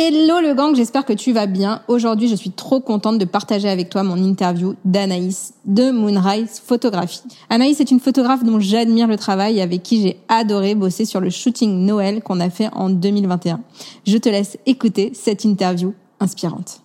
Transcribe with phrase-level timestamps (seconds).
[0.00, 1.82] Hello le gang, j'espère que tu vas bien.
[1.88, 7.24] Aujourd'hui, je suis trop contente de partager avec toi mon interview d'Anaïs de Moonrise Photographie.
[7.50, 11.18] Anaïs est une photographe dont j'admire le travail et avec qui j'ai adoré bosser sur
[11.18, 13.58] le shooting Noël qu'on a fait en 2021.
[14.06, 16.80] Je te laisse écouter cette interview inspirante.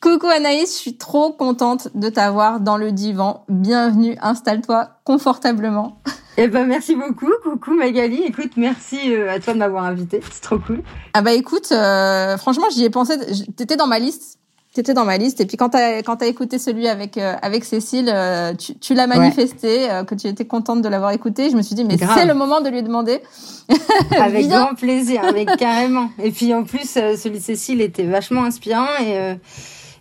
[0.00, 3.42] Coucou Anaïs, je suis trop contente de t'avoir dans le divan.
[3.48, 5.98] Bienvenue, installe-toi confortablement.
[6.36, 8.22] Eh ben merci beaucoup, coucou Magali.
[8.22, 10.84] Écoute, merci euh, à toi de m'avoir invité, c'est trop cool.
[11.14, 13.14] Ah bah écoute, euh, franchement j'y ai pensé.
[13.56, 14.38] T'étais dans ma liste,
[14.72, 15.40] t'étais dans ma liste.
[15.40, 18.14] Et puis quand t'as quand écouté celui avec euh, avec Cécile,
[18.56, 21.50] tu, tu l'as manifesté, que tu étais contente de l'avoir écouté.
[21.50, 23.20] Je me suis dit mais c'est le moment de lui demander.
[24.16, 26.10] avec grand plaisir, avec carrément.
[26.22, 29.34] Et puis en plus celui de Cécile était vachement inspirant et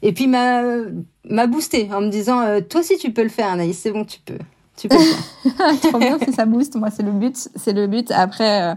[0.01, 0.61] et puis m'a
[1.29, 4.19] m'a boosté en me disant toi aussi tu peux le faire Anaïs, c'est bon tu
[4.19, 4.37] peux.
[4.77, 4.95] Tu peux
[5.89, 6.75] Trop bien si ça booste.
[6.75, 7.49] Moi, c'est le but.
[7.55, 8.11] C'est le but.
[8.11, 8.75] Après, euh,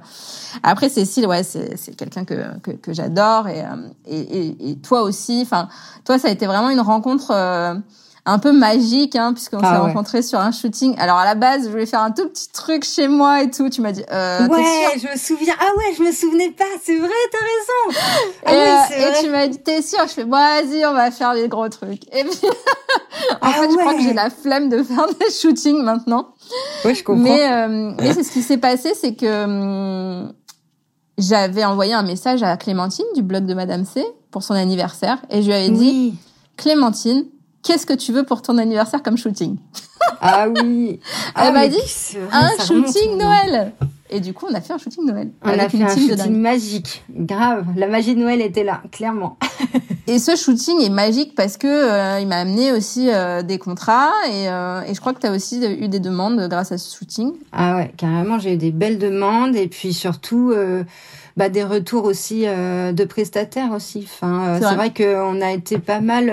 [0.62, 3.66] après Cécile, ouais, c'est, quelqu'un que, que, que j'adore et, euh,
[4.06, 5.40] et, et, et, toi aussi.
[5.42, 5.68] Enfin,
[6.06, 7.32] toi, ça a été vraiment une rencontre.
[8.28, 10.94] Euh, un peu magique, hein, puisqu'on ah s'est rencontrés sur un shooting.
[10.98, 13.68] Alors à la base, je voulais faire un tout petit truc chez moi et tout.
[13.70, 14.04] Tu m'as dit.
[14.10, 15.54] Euh, ouais, je me souviens.
[15.58, 16.64] Ah ouais, je me souvenais pas.
[16.82, 18.00] C'est vrai, t'as raison.
[18.46, 20.94] Ah et, ouais, euh, et tu m'as dit, t'es sûr Je fais, bon, vas-y, on
[20.94, 22.04] va faire les gros trucs.
[22.14, 22.40] Et puis,
[23.32, 26.34] en ah fait, je crois que j'ai la flemme de faire des shootings maintenant.
[26.84, 27.22] Oui, je comprends.
[27.22, 30.32] Mais, euh, mais c'est ce qui s'est passé, c'est que hum,
[31.18, 35.42] j'avais envoyé un message à Clémentine du blog de Madame C pour son anniversaire et
[35.42, 36.14] je lui avais dit,
[36.56, 37.24] Clémentine
[37.62, 39.56] qu'est-ce que tu veux pour ton anniversaire comme shooting?
[40.22, 41.00] Ah oui.
[41.36, 41.78] Elle ah, m'a dit
[42.32, 43.72] un shooting Noël.
[44.10, 45.30] Et du coup, on a fait un shooting Noël.
[45.42, 47.04] On a fait un shooting magique.
[47.10, 47.66] Grave.
[47.76, 49.38] La magie de Noël était là, clairement.
[50.06, 54.10] et ce shooting est magique parce que euh, il m'a amené aussi euh, des contrats
[54.28, 56.96] et, euh, et, je crois que tu as aussi eu des demandes grâce à ce
[56.96, 57.32] shooting.
[57.52, 60.52] Ah ouais, carrément, j'ai eu des belles demandes et puis surtout
[61.36, 64.04] bah, des retours aussi de prestataires aussi.
[64.04, 66.30] Enfin, c'est vrai, vrai qu'on a été pas mal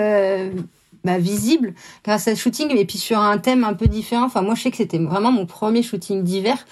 [1.04, 4.26] bah, visible grâce à ce shooting et puis sur un thème un peu différent.
[4.26, 6.64] Enfin, moi, je sais que c'était vraiment mon premier shooting d'hiver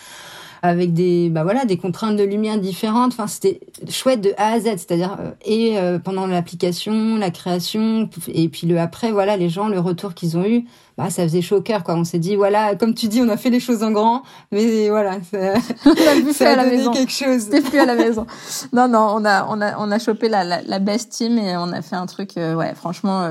[0.63, 3.13] avec des bah voilà des contraintes de lumière différentes.
[3.13, 8.09] Enfin c'était chouette de A à Z c'est-à-dire euh, et euh, pendant l'application la création
[8.29, 10.65] et puis le après voilà les gens le retour qu'ils ont eu
[10.99, 11.95] bah ça faisait chaud au cœur quoi.
[11.95, 14.89] On s'est dit voilà comme tu dis on a fait les choses en grand mais
[14.89, 16.93] voilà ça, on a plus fait à la maison.
[16.93, 17.43] quelque chose.
[17.43, 18.27] C'était plus à la maison.
[18.73, 21.57] Non non on a on a on a chopé la, la, la best team et
[21.57, 23.29] on a fait un truc euh, ouais franchement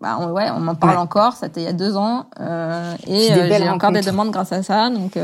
[0.00, 1.32] bah on, ouais on en parle encore.
[1.32, 2.26] Ça c'était il y a deux ans
[3.06, 5.16] et j'ai encore des demandes grâce à ça donc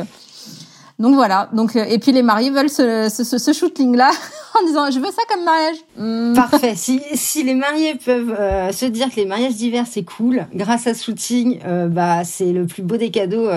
[0.98, 1.50] donc voilà.
[1.52, 4.10] Donc euh, et puis les mariés veulent ce, ce, ce shooting là
[4.58, 5.76] en disant je veux ça comme mariage.
[5.96, 6.32] Hmm.
[6.34, 6.74] Parfait.
[6.74, 10.86] Si si les mariés peuvent euh, se dire que les mariages d'hiver c'est cool grâce
[10.86, 13.48] à ce shooting, euh, bah c'est le plus beau des cadeaux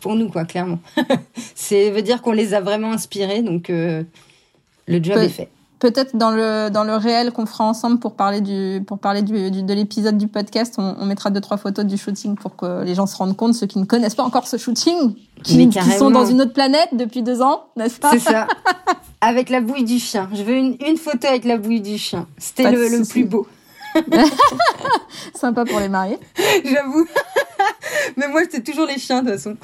[0.00, 0.80] pour nous quoi clairement.
[1.54, 4.04] c'est veut dire qu'on les a vraiment inspirés donc le
[4.86, 5.48] job est fait
[5.78, 9.50] peut-être dans le dans le réel qu'on fera ensemble pour parler du pour parler du,
[9.50, 12.94] de l'épisode du podcast, on, on, mettra deux trois photos du shooting pour que les
[12.94, 16.10] gens se rendent compte, ceux qui ne connaissent pas encore ce shooting, qui, qui sont
[16.10, 18.10] dans une autre planète depuis deux ans, n'est-ce pas?
[18.12, 18.46] C'est ça.
[19.20, 20.28] avec la bouille du chien.
[20.32, 22.26] Je veux une, une photo avec la bouille du chien.
[22.38, 23.46] C'était le, le plus beau.
[25.34, 26.18] Sympa pour les mariés.
[26.64, 27.06] J'avoue.
[28.16, 29.56] Mais moi, c'est toujours les chiens de toute façon.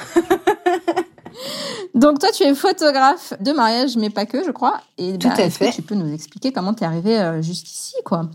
[1.95, 4.81] Donc toi, tu es photographe de mariage, mais pas que, je crois.
[4.99, 5.71] Et Tout bah, à fait.
[5.71, 8.29] tu peux nous expliquer comment tu es arrivée euh, jusqu'ici, quoi?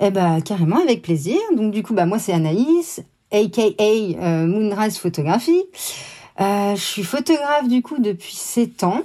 [0.00, 1.38] Eh ben, carrément, avec plaisir.
[1.54, 5.62] Donc du coup, bah moi, c'est Anaïs, aka euh, Moonrise Photographie.
[6.40, 9.02] Euh, je suis photographe du coup depuis 7 ans.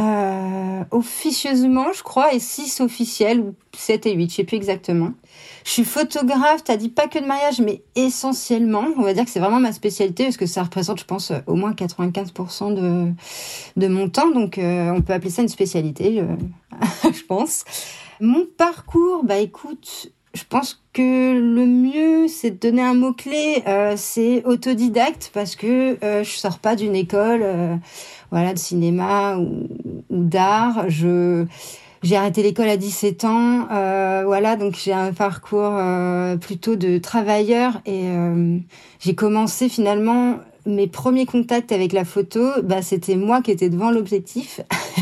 [0.00, 5.12] Euh, officieusement, je crois, et 6 officiels, ou 7 et 8, je sais plus exactement.
[5.64, 9.30] Je suis photographe, t'as dit pas que de mariage, mais essentiellement, on va dire que
[9.30, 13.12] c'est vraiment ma spécialité, parce que ça représente, je pense, au moins 95% de,
[13.76, 16.36] de mon temps, donc euh, on peut appeler ça une spécialité, euh,
[17.12, 17.64] je pense.
[18.20, 23.94] Mon parcours, bah écoute, je pense que le mieux, c'est de donner un mot-clé, euh,
[23.96, 27.80] c'est autodidacte, parce que euh, je sors pas d'une école
[28.34, 29.68] voilà de cinéma ou,
[30.10, 30.90] d'art.
[30.90, 31.46] Je
[32.02, 36.98] J'ai arrêté l'école à 17 ans, euh, voilà, donc j'ai un parcours euh, plutôt de
[36.98, 38.58] travailleur et euh,
[38.98, 43.92] j'ai commencé finalement mes premiers contacts avec la photo, bah, c'était moi qui étais devant
[43.92, 44.60] l'objectif.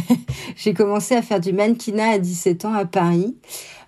[0.56, 3.34] j'ai commencé à faire du mannequinat à 17 ans à Paris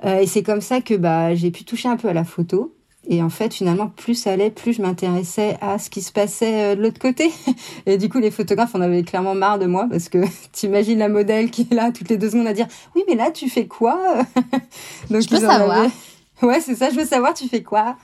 [0.04, 2.74] et c'est comme ça que bah, j'ai pu toucher un peu à la photo.
[3.08, 6.72] Et en fait, finalement, plus ça allait, plus je m'intéressais à ce qui se passait
[6.72, 7.30] euh, de l'autre côté.
[7.86, 10.18] Et du coup, les photographes en avaient clairement marre de moi parce que
[10.52, 13.30] t'imagines la modèle qui est là toutes les deux secondes à dire oui, mais là,
[13.30, 13.98] tu fais quoi
[15.10, 15.88] Donc, je peux savoir.
[16.42, 17.96] Ouais, c'est ça, je veux savoir, tu fais quoi?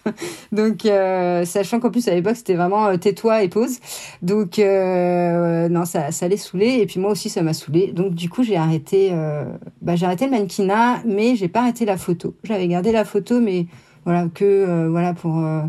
[0.52, 3.80] Donc, euh, sachant qu'en plus, à l'époque, c'était vraiment euh, tais-toi et pose.
[4.22, 6.78] Donc, euh, non, ça, ça allait saouler.
[6.80, 7.88] Et puis, moi aussi, ça m'a saoulé.
[7.88, 9.44] Donc, du coup, j'ai arrêté, euh,
[9.82, 12.34] bah, j'ai arrêté le mannequinat, mais j'ai pas arrêté la photo.
[12.44, 13.66] J'avais gardé la photo, mais
[14.04, 15.62] voilà que euh, voilà pour euh,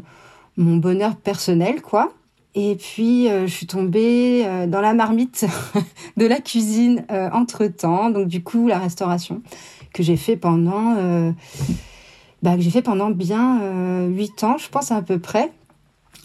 [0.57, 2.11] mon bonheur personnel quoi.
[2.53, 5.45] Et puis euh, je suis tombée dans la marmite
[6.17, 9.41] de la cuisine entre temps, donc du coup la restauration
[9.93, 10.95] que j'ai fait pendant
[12.41, 12.55] bah,
[13.13, 15.51] bien huit ans, je pense à peu près,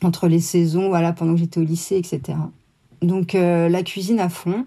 [0.02, 2.38] entre les saisons, voilà, pendant que j'étais au lycée, etc.
[3.02, 4.66] Donc la cuisine à fond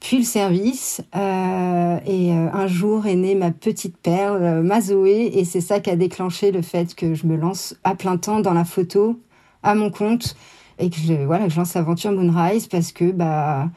[0.00, 1.00] puis le service.
[1.14, 5.60] Euh, et euh, un jour est née ma petite perle, euh, ma Zoé, et c'est
[5.60, 8.64] ça qui a déclenché le fait que je me lance à plein temps dans la
[8.64, 9.20] photo,
[9.62, 10.36] à mon compte,
[10.78, 13.70] et que je, voilà, je lance l'aventure Moonrise parce que bah,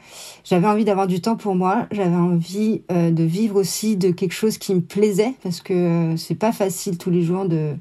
[0.44, 4.58] j'avais envie d'avoir du temps pour moi, j'avais envie de vivre aussi de quelque chose
[4.58, 7.74] qui me plaisait, parce que c'est pas facile tous les jours de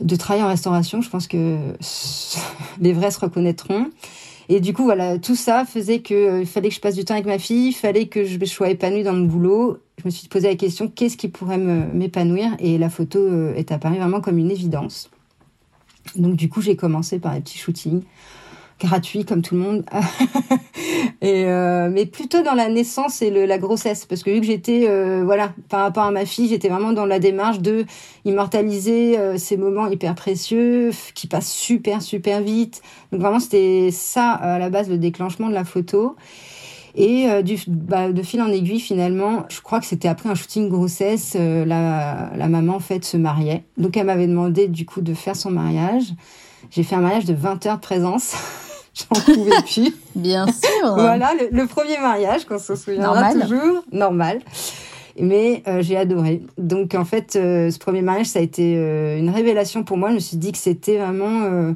[0.00, 1.00] de travailler en restauration.
[1.00, 1.58] Je pense que
[2.80, 3.90] les vrais se reconnaîtront.
[4.48, 7.14] Et du coup, voilà, tout ça faisait que euh, fallait que je passe du temps
[7.14, 9.78] avec ma fille, il fallait que je sois épanouie dans mon boulot.
[9.98, 12.56] Je me suis posé la question qu'est-ce qui pourrait m'épanouir?
[12.58, 15.10] Et la photo euh, est apparue vraiment comme une évidence.
[16.16, 18.02] Donc du coup, j'ai commencé par les petits shootings
[18.80, 19.84] gratuit comme tout le monde.
[21.20, 24.46] et euh, mais plutôt dans la naissance et le, la grossesse, parce que vu que
[24.46, 27.84] j'étais, euh, voilà, par rapport à ma fille, j'étais vraiment dans la démarche de
[28.24, 32.82] immortaliser euh, ces moments hyper précieux qui passent super super vite.
[33.12, 36.16] Donc vraiment, c'était ça à la base le déclenchement de la photo.
[36.98, 40.34] Et euh, du, bah, de fil en aiguille, finalement, je crois que c'était après un
[40.34, 43.62] shooting grossesse, euh, la, la maman en fait se mariait.
[43.76, 46.14] Donc elle m'avait demandé du coup de faire son mariage.
[46.70, 48.34] J'ai fait un mariage de 20 heures de présence.
[48.98, 49.94] J'en pouvais plus.
[50.14, 50.94] Bien sûr.
[50.94, 53.84] voilà, le, premier mariage, qu'on se souviendra toujours.
[53.92, 54.40] Normal.
[55.20, 56.42] Mais euh, j'ai adoré.
[56.58, 60.10] Donc en fait, euh, ce premier mariage, ça a été euh, une révélation pour moi.
[60.10, 61.74] Je me suis dit que c'était vraiment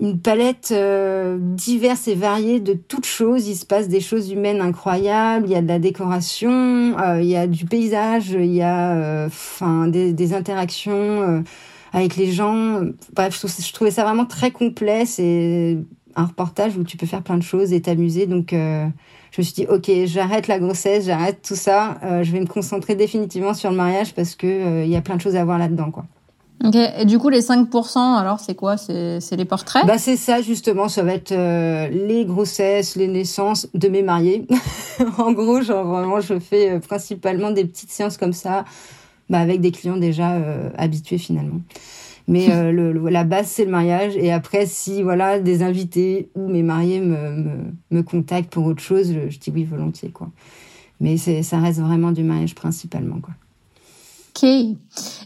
[0.00, 3.48] une palette diverse et variée de toutes choses.
[3.48, 5.46] Il se passe des choses humaines incroyables.
[5.46, 9.88] Il y a de la décoration, il y a du paysage, il y a enfin
[9.88, 11.42] des, des, interactions
[11.92, 12.82] avec les gens.
[13.14, 15.06] Bref, je trouvais ça vraiment très complet.
[15.06, 15.78] C'est
[16.16, 18.26] un reportage où tu peux faire plein de choses et t'amuser.
[18.26, 18.86] Donc, euh,
[19.30, 21.98] je me suis dit, ok, j'arrête la grossesse, j'arrête tout ça.
[22.04, 25.00] Euh, je vais me concentrer définitivement sur le mariage parce que euh, il y a
[25.00, 26.04] plein de choses à voir là-dedans, quoi.
[26.62, 26.74] Ok.
[26.74, 28.76] Et du coup, les 5%, alors, c'est quoi?
[28.76, 29.86] C'est les portraits?
[29.86, 30.88] Bah, c'est ça, justement.
[30.88, 31.32] Ça va être
[31.90, 34.46] les grossesses, les naissances de mes mariés.
[35.18, 38.66] en gros, genre, vraiment, je fais principalement des petites séances comme ça,
[39.30, 40.36] bah, avec des clients déjà
[40.76, 41.60] habitués, finalement.
[42.30, 44.16] Mais euh, le, la base, c'est le mariage.
[44.16, 47.54] Et après, si voilà des invités ou mes mariés me, me,
[47.90, 50.10] me contactent pour autre chose, je, dis oui volontiers.
[50.10, 50.30] quoi.
[51.00, 53.20] Mais ça reste vraiment du mariage principalement.
[53.20, 53.34] quoi.
[54.30, 54.48] Ok.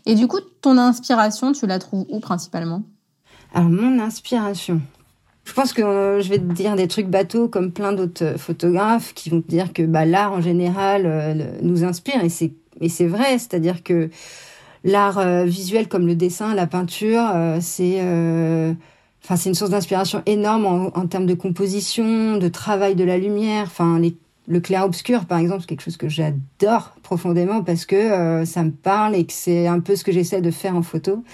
[0.07, 2.83] Et du coup, ton inspiration, tu la trouves où principalement?
[3.52, 4.81] Alors, mon inspiration.
[5.45, 8.38] Je pense que euh, je vais te dire des trucs bateaux comme plein d'autres euh,
[8.38, 12.88] photographes qui vont te dire que bah, l'art en général nous inspire et c'est et
[12.88, 14.11] c'est vrai, c'est-à-dire que
[14.85, 18.73] l'art euh, visuel comme le dessin, la peinture, euh, c'est euh,
[19.25, 23.64] enfin c'est une source d'inspiration énorme en, termes de composition, de travail de la lumière,
[23.67, 24.00] enfin
[24.47, 29.17] le clair-obscur, par exemple, c'est quelque chose que j'adore profondément parce que ça me parle
[29.17, 31.25] et que c'est un peu ce que j'essaie de faire en photo,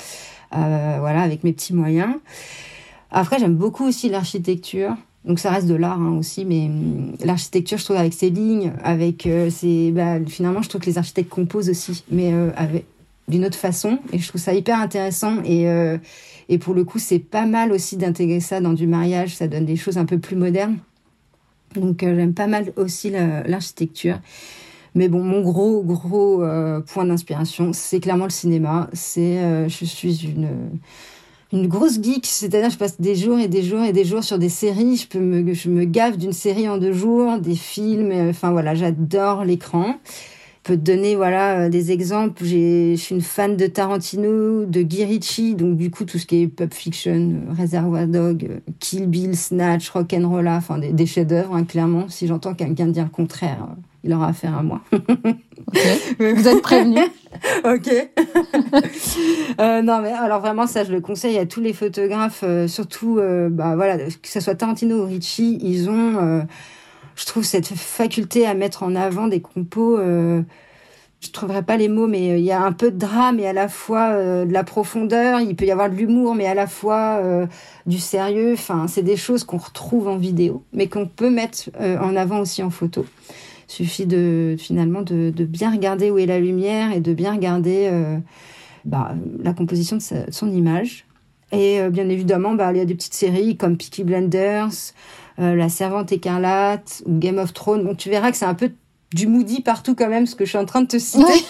[0.53, 2.15] voilà, avec mes petits moyens.
[3.11, 4.95] Après, j'aime beaucoup aussi l'architecture.
[5.25, 8.73] Donc ça reste de l'art hein, aussi, mais hum, l'architecture, je trouve avec ses lignes,
[8.83, 9.51] avec euh,
[9.93, 12.85] bah, finalement, je trouve que les architectes composent aussi, mais avec
[13.31, 13.99] d'une autre façon.
[14.13, 15.43] Et je trouve ça hyper intéressant.
[15.45, 15.97] Et, euh,
[16.49, 19.37] et pour le coup, c'est pas mal aussi d'intégrer ça dans du mariage.
[19.37, 20.79] Ça donne des choses un peu plus modernes.
[21.75, 24.19] Donc euh, j'aime pas mal aussi l'architecture.
[24.97, 28.91] Mais bon, mon gros, gros euh, point d'inspiration, c'est clairement le cinéma.
[28.93, 30.49] C'est, je suis une
[31.53, 34.39] une grosse geek, c'est-à-dire je passe des jours et des jours et des jours sur
[34.39, 34.97] des séries.
[34.97, 38.13] Je peux me, je me gave d'une série en deux jours, des films.
[38.31, 39.97] Enfin voilà, j'adore l'écran
[40.63, 42.45] peux te donner voilà euh, des exemples.
[42.45, 46.43] Je suis une fan de Tarantino, de Guy Ritchie, donc du coup tout ce qui
[46.43, 51.55] est Pulp Fiction, euh, Reservoir Dog, euh, Kill Bill, Snatch, Rock'n'Rolla, enfin des, des chefs-d'œuvre
[51.55, 52.09] hein, clairement.
[52.09, 53.69] Si j'entends quelqu'un dire le contraire,
[54.03, 54.81] il aura affaire à moi.
[56.19, 57.01] Vous êtes prévenu.
[57.65, 57.89] ok.
[59.61, 63.19] euh, non, mais alors vraiment, ça, je le conseille à tous les photographes, euh, surtout,
[63.19, 66.47] euh, bah voilà, que ce soit Tarantino ou Ricci, ils ont,
[67.17, 69.99] je trouve, cette faculté à mettre en avant des compos.
[69.99, 73.53] je trouverais pas les mots, mais il y a un peu de drame et à
[73.53, 75.41] la fois de la profondeur.
[75.41, 77.21] Il peut y avoir de l'humour, mais à la fois
[77.87, 78.55] du sérieux.
[78.55, 82.63] Enfin, c'est des choses qu'on retrouve en vidéo, mais qu'on peut mettre en avant aussi
[82.63, 83.05] en photo
[83.71, 88.19] suffit de finalement de, bien regarder où est la lumière et de bien regarder euh,
[88.85, 91.07] bah, la composition de, son image.
[91.53, 94.93] Et euh, bien évidemment, bah, il y a des petites séries comme Peaky Blenders,
[95.41, 97.85] euh, La Servante écarlate ou Game of Thrones.
[97.85, 98.71] Bon, tu verras que c'est un peu
[99.13, 101.45] du moody partout quand même, ce que je suis en train de te citer.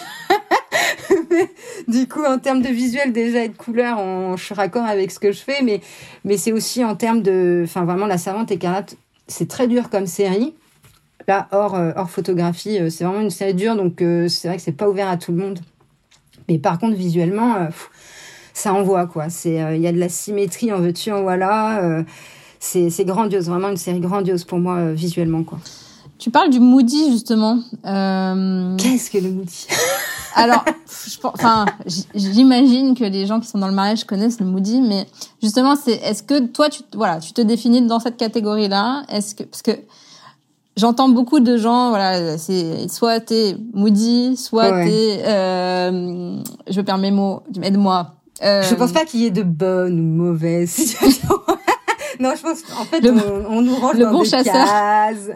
[1.87, 3.99] du coup, en termes de visuel déjà et de couleur,
[4.35, 5.81] je suis raccord avec ce que je fais, mais,
[6.25, 8.95] mais c'est aussi en termes de, enfin vraiment, La Servante écarlate,
[9.27, 10.55] c'est très dur comme série.
[11.27, 14.57] Là, hors, euh, hors photographie, euh, c'est vraiment une série dure, donc euh, c'est vrai
[14.57, 15.59] que c'est pas ouvert à tout le monde.
[16.49, 17.69] Mais par contre, visuellement,
[18.53, 19.27] ça envoie quoi.
[19.45, 22.03] Il y a de la symétrie, en veux-tu, en voilà.
[22.61, 25.59] C'est, c'est grandiose, vraiment une série grandiose pour moi visuellement quoi.
[26.17, 27.59] Tu parles du Moody justement.
[27.83, 29.67] Qu'est-ce que le Moody
[30.35, 30.63] Alors,
[31.23, 31.65] enfin,
[32.15, 35.05] j'imagine que les gens qui sont dans le mariage connaissent le Moody, mais
[35.41, 39.03] justement, c'est est-ce que toi, tu voilà, tu te définis dans cette catégorie-là?
[39.09, 39.71] Est-ce que parce que
[40.77, 46.37] J'entends beaucoup de gens, voilà, c'est soit t'es moody, soit t'es, euh,
[46.69, 48.15] je perds mes mots, aide-moi.
[48.41, 51.40] Euh, je pense pas qu'il y ait de bonnes ou mauvaises situations.
[52.21, 53.03] Non, je pense qu'en fait,
[53.47, 54.53] on, nous range le dans bon des chasseur.
[54.53, 55.29] cases.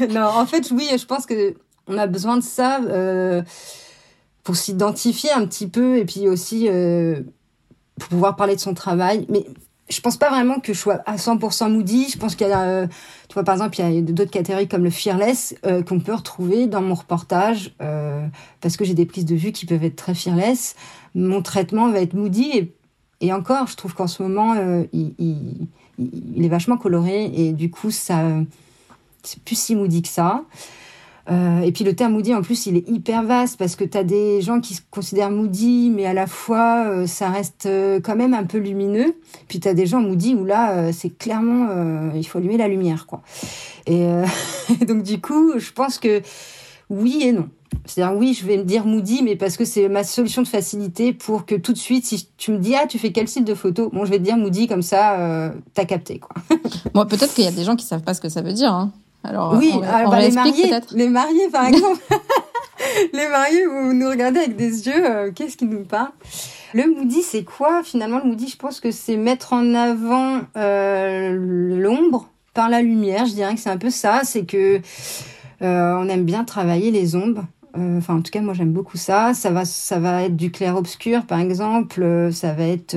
[0.10, 1.54] non, en fait, oui, je pense que
[1.86, 3.42] on a besoin de ça euh,
[4.42, 7.20] pour s'identifier un petit peu et puis aussi euh,
[7.98, 9.26] pour pouvoir parler de son travail.
[9.28, 9.44] Mais
[9.90, 12.08] je pense pas vraiment que je sois à 100% moody.
[12.10, 12.86] Je pense qu'il y a, euh,
[13.28, 16.14] tu vois, par exemple, il y a d'autres catégories comme le fearless euh, qu'on peut
[16.14, 18.26] retrouver dans mon reportage euh,
[18.60, 20.76] parce que j'ai des prises de vue qui peuvent être très fearless.
[21.14, 22.74] Mon traitement va être moody et,
[23.20, 24.54] et encore, je trouve qu'en ce moment,
[24.92, 25.14] il,
[25.98, 28.22] il, est vachement coloré et du coup, ça,
[29.22, 30.44] c'est plus si moody que ça.
[31.30, 33.98] Euh, et puis le terme moody, en plus, il est hyper vaste parce que tu
[33.98, 38.00] as des gens qui se considèrent moody, mais à la fois, euh, ça reste euh,
[38.00, 39.14] quand même un peu lumineux.
[39.48, 43.06] Puis tu as des gens moody où là, c'est clairement, il faut allumer la lumière.
[43.06, 43.22] quoi.
[43.86, 44.06] Et
[44.86, 46.22] donc du coup, je pense que
[46.90, 47.48] oui et non.
[47.84, 51.12] C'est-à-dire oui, je vais me dire moody, mais parce que c'est ma solution de facilité
[51.12, 53.54] pour que tout de suite, si tu me dis ah tu fais quel style de
[53.54, 56.36] photo, bon je vais te dire moody comme ça, euh, t'as capté quoi.
[56.94, 58.72] bon peut-être qu'il y a des gens qui savent pas ce que ça veut dire.
[58.72, 58.92] Hein.
[59.24, 62.00] Alors, oui, bah, les mariés, les mariés par exemple.
[63.12, 66.10] les mariés, vous nous regardez avec des yeux, euh, qu'est-ce qui nous parle?
[66.74, 68.18] Le moody, c'est quoi finalement?
[68.18, 73.26] Le moody, je pense que c'est mettre en avant euh, l'ombre par la lumière.
[73.26, 74.20] Je dirais que c'est un peu ça.
[74.24, 74.80] C'est que
[75.62, 77.44] euh, on aime bien travailler les ombres.
[77.74, 79.34] Enfin, en tout cas, moi, j'aime beaucoup ça.
[79.34, 82.30] Ça va, ça va être du clair obscur, par exemple.
[82.32, 82.96] Ça va être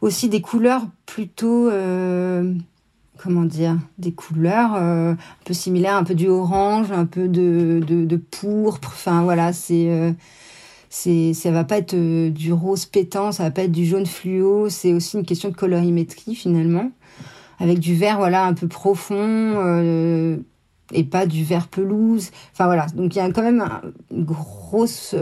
[0.00, 1.70] aussi des couleurs plutôt
[3.22, 8.20] comment dire, des couleurs euh, un peu similaires, un peu du orange, un peu de,
[8.30, 8.92] pourpre.
[8.94, 10.12] Enfin voilà, c'est euh,
[10.88, 14.68] c'est va pas être euh, du rose pétant, ça va pas être du jaune fluo.
[14.68, 16.90] C'est aussi une question de colorimétrie finalement,
[17.58, 20.36] avec du vert voilà un peu profond
[20.92, 22.30] et pas du vert pelouse.
[22.52, 23.64] Enfin voilà, donc il y a quand même
[24.10, 25.14] une grosse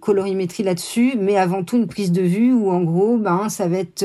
[0.00, 3.78] colorimétrie là-dessus, mais avant tout une prise de vue où en gros, ben ça va
[3.78, 4.04] être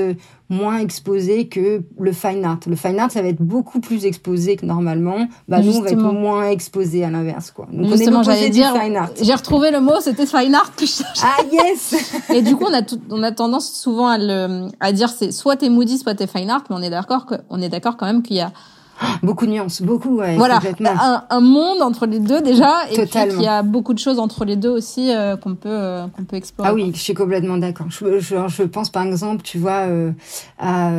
[0.52, 2.60] moins exposé que le fine art.
[2.68, 5.28] Le fine art, ça va être beaucoup plus exposé que normalement.
[5.48, 7.68] Bah, nous, on va être moins exposé à l'inverse, quoi.
[7.72, 8.74] Donc, Justement, j'allais dire,
[9.22, 12.14] j'ai retrouvé le mot, c'était fine art que je Ah, yes!
[12.30, 15.56] Et du coup, on a on a tendance souvent à le, à dire c'est soit
[15.56, 18.06] t'es moody, soit t'es fine art, mais on est d'accord que, on est d'accord quand
[18.06, 18.52] même qu'il y a
[19.24, 20.36] Beaucoup de nuances, beaucoup, ouais.
[20.38, 24.00] Voilà, un, un, monde entre les deux déjà, et puis il y a beaucoup de
[24.00, 26.70] choses entre les deux aussi euh, qu'on peut euh, qu'on peut explorer.
[26.70, 27.88] Ah oui, je suis complètement d'accord.
[27.90, 30.12] Je, je, je, pense par exemple, tu vois, euh,
[30.60, 30.90] à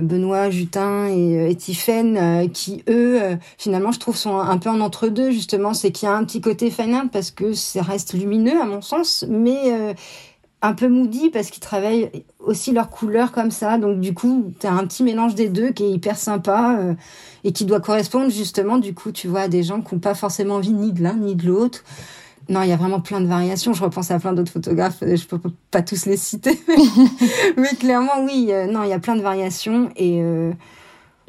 [0.00, 3.20] Benoît Jutin et, et qui eux,
[3.58, 5.74] finalement, je trouve sont un peu en entre deux justement.
[5.74, 8.80] C'est qu'il y a un petit côté fan parce que ça reste lumineux à mon
[8.80, 9.94] sens, mais
[10.62, 13.78] un peu moody parce qu'ils travaillent aussi leurs couleurs comme ça.
[13.78, 16.94] Donc du coup, tu as un petit mélange des deux qui est hyper sympa euh,
[17.44, 20.14] et qui doit correspondre justement, du coup, tu vois, à des gens qui n'ont pas
[20.14, 21.84] forcément envie ni de l'un ni de l'autre.
[22.48, 23.72] Non, il y a vraiment plein de variations.
[23.72, 24.98] Je repense à plein d'autres photographes.
[25.02, 25.38] Je peux
[25.70, 26.60] pas tous les citer,
[27.56, 28.48] mais, clairement, oui.
[28.50, 30.50] Euh, non, il y a plein de variations et euh,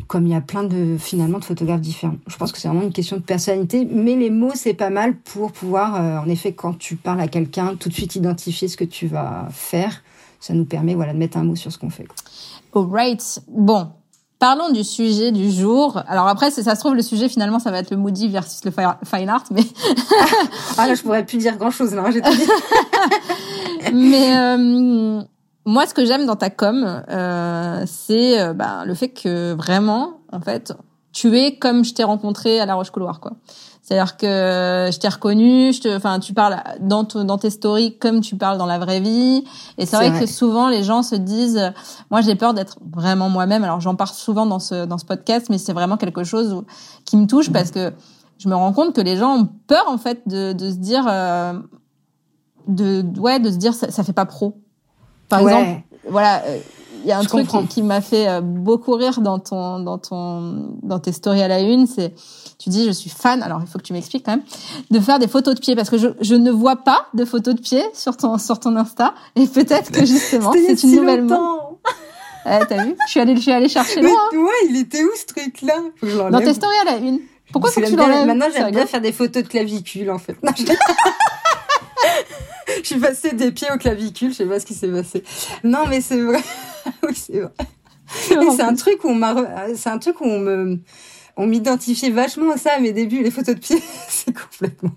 [0.07, 2.15] comme il y a plein de finalement de photographes différents.
[2.27, 5.15] Je pense que c'est vraiment une question de personnalité, mais les mots c'est pas mal
[5.15, 8.77] pour pouvoir, euh, en effet, quand tu parles à quelqu'un, tout de suite identifier ce
[8.77, 10.03] que tu vas faire.
[10.39, 12.07] Ça nous permet voilà de mettre un mot sur ce qu'on fait.
[12.73, 13.41] Alright.
[13.47, 13.89] Bon,
[14.41, 16.01] Parlons du sujet du jour.
[16.07, 18.71] Alors après, ça se trouve, le sujet finalement, ça va être le moody versus le
[18.71, 19.61] fine art, mais...
[20.79, 23.93] ah là, je pourrais plus dire grand-chose, là, j'ai tout dit.
[23.93, 25.21] mais euh,
[25.65, 30.19] moi, ce que j'aime dans ta com, euh, c'est euh, bah, le fait que vraiment,
[30.31, 30.73] en fait,
[31.13, 33.33] tu es comme je t'ai rencontré à La Roche-Couloir, quoi.
[33.81, 38.21] C'est-à-dire que je t'ai reconnu, je te, enfin, tu parles dans, dans tes stories comme
[38.21, 39.43] tu parles dans la vraie vie.
[39.77, 41.73] Et c'est vrai, que souvent les gens se disent,
[42.09, 43.63] moi j'ai peur d'être vraiment moi-même.
[43.63, 46.63] Alors j'en parle souvent dans ce dans ce podcast, mais c'est vraiment quelque chose
[47.05, 47.91] qui me touche parce que
[48.37, 51.05] je me rends compte que les gens ont peur en fait de, de se dire,
[51.09, 51.53] euh,
[52.67, 54.60] de ouais, de se dire ça, ça fait pas pro.
[55.31, 56.43] Par exemple, voilà.
[56.45, 56.59] Euh,
[57.03, 60.75] il y a un truc qui, m'a fait euh, beaucoup rire dans ton dans ton
[60.83, 62.13] dans tes stories à la une, c'est
[62.59, 63.41] tu dis je suis fan.
[63.41, 64.43] Alors il faut que tu m'expliques quand même
[64.91, 67.55] de faire des photos de pieds parce que je, je ne vois pas de photos
[67.55, 71.39] de pieds sur ton sur ton Insta et peut-être que justement c'est une nouvelle mode.
[72.45, 74.11] Eh, t'as vu Je suis allée je suis allée chercher loin.
[74.31, 77.19] Mais, ouais, il était où ce truc là Dans tes stories à la une.
[77.51, 78.27] Pourquoi faut que tu l'enlèves?
[78.27, 80.35] Maintenant j'aime bien faire des photos de clavicule en fait.
[80.55, 80.63] je
[82.83, 85.23] suis passée des pieds au clavicule, je sais pas ce qui s'est passé.
[85.63, 86.41] Non, mais c'est vrai.
[87.03, 87.51] oui, c'est vrai.
[88.55, 89.35] c'est un truc où on m'a,
[89.75, 90.79] c'est un truc où on me,
[91.37, 93.81] on m'identifiait vachement à ça à mes débuts, les photos de pieds.
[94.07, 94.91] c'est complètement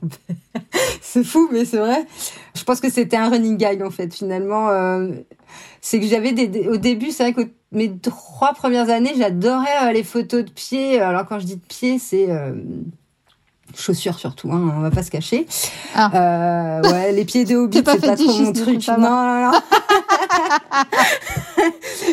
[1.01, 2.07] C'est fou, mais c'est vrai.
[2.55, 4.69] Je pense que c'était un running gag, en fait, finalement.
[4.71, 5.09] Euh,
[5.81, 9.93] c'est que j'avais des, au début, c'est vrai que mes trois premières années, j'adorais euh,
[9.93, 11.01] les photos de pieds.
[11.01, 12.53] Alors, quand je dis de pieds, c'est, euh,
[13.77, 15.47] chaussures surtout, hein, on va pas se cacher.
[15.95, 16.11] Ah.
[16.15, 18.87] Euh, ouais, les pieds de hobbit, c'est pas, trop mon truc.
[18.89, 19.53] Non, non, non.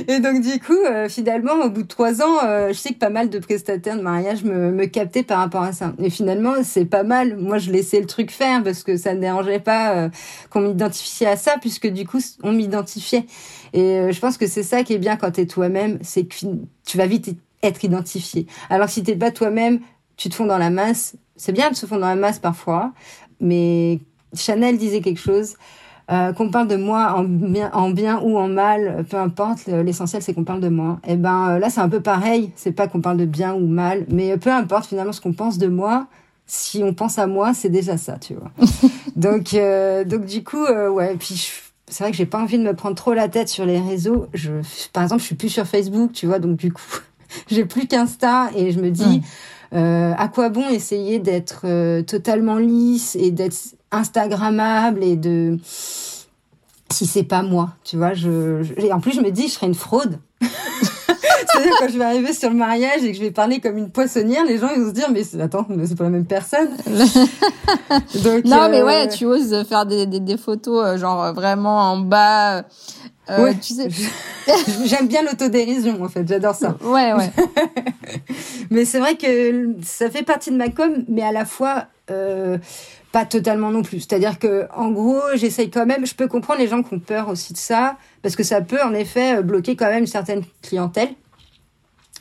[0.07, 2.99] et donc du coup, euh, finalement, au bout de trois ans, euh, je sais que
[2.99, 5.93] pas mal de prestataires de mariage me, me captaient par rapport à ça.
[5.99, 7.37] Et finalement, c'est pas mal.
[7.37, 10.09] Moi, je laissais le truc faire parce que ça ne dérangeait pas euh,
[10.49, 13.25] qu'on m'identifiait à ça, puisque du coup, on m'identifiait.
[13.73, 16.35] Et je pense que c'est ça qui est bien quand t'es toi-même, c'est que
[16.85, 17.29] tu vas vite
[17.63, 18.47] être identifié.
[18.69, 19.79] Alors si t'es pas toi-même,
[20.17, 21.15] tu te fonds dans la masse.
[21.41, 22.91] C'est bien de se fondre dans la masse parfois,
[23.39, 23.99] mais
[24.35, 25.55] Chanel disait quelque chose.
[26.11, 30.21] Euh, qu'on parle de moi en bien, en bien ou en mal, peu importe, l'essentiel
[30.21, 30.99] c'est qu'on parle de moi.
[31.07, 33.55] Et eh ben euh, là c'est un peu pareil, c'est pas qu'on parle de bien
[33.55, 36.05] ou mal, mais peu importe finalement ce qu'on pense de moi,
[36.45, 38.51] si on pense à moi, c'est déjà ça, tu vois.
[39.15, 41.49] donc euh, donc du coup ouais, puis
[41.87, 44.27] c'est vrai que j'ai pas envie de me prendre trop la tête sur les réseaux.
[44.35, 44.51] Je
[44.93, 46.99] par exemple, je suis plus sur Facebook, tu vois, donc du coup,
[47.49, 49.23] j'ai plus qu'Insta et je me dis.
[49.73, 53.55] Euh, à quoi bon essayer d'être euh, totalement lisse et d'être
[53.91, 55.57] instagrammable et de
[56.91, 59.67] si c'est pas moi, tu vois, je, et en plus je me dis je serais
[59.67, 60.19] une fraude.
[60.41, 63.89] C'est-à-dire quand je vais arriver sur le mariage et que je vais parler comme une
[63.89, 66.69] poissonnière, les gens ils vont se dire mais attends, mais c'est pas la même personne.
[68.45, 72.63] non mais ouais, euh, tu oses faire des, des, des photos genre vraiment en bas
[73.31, 73.87] euh, ouais, tu sais,
[74.85, 76.77] j'aime bien l'autodérision en fait, j'adore ça.
[76.81, 77.31] Ouais, ouais.
[78.71, 82.57] mais c'est vrai que ça fait partie de ma com, mais à la fois euh,
[83.11, 84.01] pas totalement non plus.
[84.01, 86.05] C'est-à-dire que en gros, j'essaye quand même.
[86.05, 88.81] Je peux comprendre les gens qui ont peur aussi de ça, parce que ça peut
[88.83, 91.09] en effet bloquer quand même une certaine clientèle.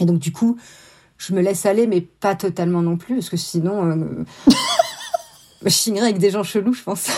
[0.00, 0.56] Et donc du coup,
[1.18, 4.24] je me laisse aller, mais pas totalement non plus, parce que sinon, euh,
[5.62, 7.08] je signerais avec des gens chelous, je pense.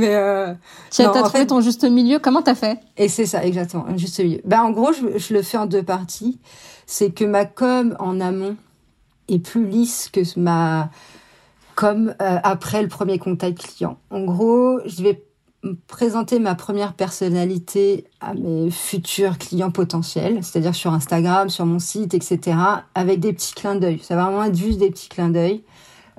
[0.00, 0.54] Mais euh,
[0.90, 2.18] tu as, trouvé ton juste milieu.
[2.18, 2.78] Comment t'as fait?
[2.96, 4.40] Et c'est ça, exactement, un juste milieu.
[4.44, 6.40] Ben en gros, je, je le fais en deux parties.
[6.86, 8.56] C'est que ma com en amont
[9.28, 10.90] est plus lisse que ma
[11.76, 13.98] com euh, après le premier contact client.
[14.10, 15.22] En gros, je vais
[15.86, 22.14] présenter ma première personnalité à mes futurs clients potentiels, c'est-à-dire sur Instagram, sur mon site,
[22.14, 22.56] etc.,
[22.94, 24.00] avec des petits clins d'œil.
[24.02, 25.62] Ça va vraiment être juste des petits clins d'œil.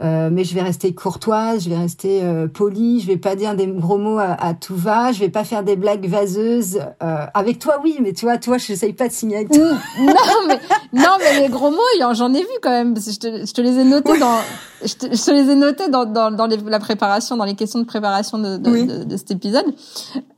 [0.01, 3.55] Euh, mais je vais rester courtoise, je vais rester euh, polie, je vais pas dire
[3.55, 6.79] des gros mots à, tout va, je vais pas faire des blagues vaseuses.
[7.03, 9.63] Euh, avec toi, oui, mais tu vois, toi, je n'essaye pas de signer avec toi.
[9.99, 10.59] non, mais
[10.93, 12.95] non, mais les gros mots, j'en ai vu quand même.
[12.97, 14.39] je, te, je te les ai notés dans,
[14.83, 17.55] je te, je te, les ai notés dans dans, dans les, la préparation, dans les
[17.55, 19.65] questions de préparation de de, de, cet épisode.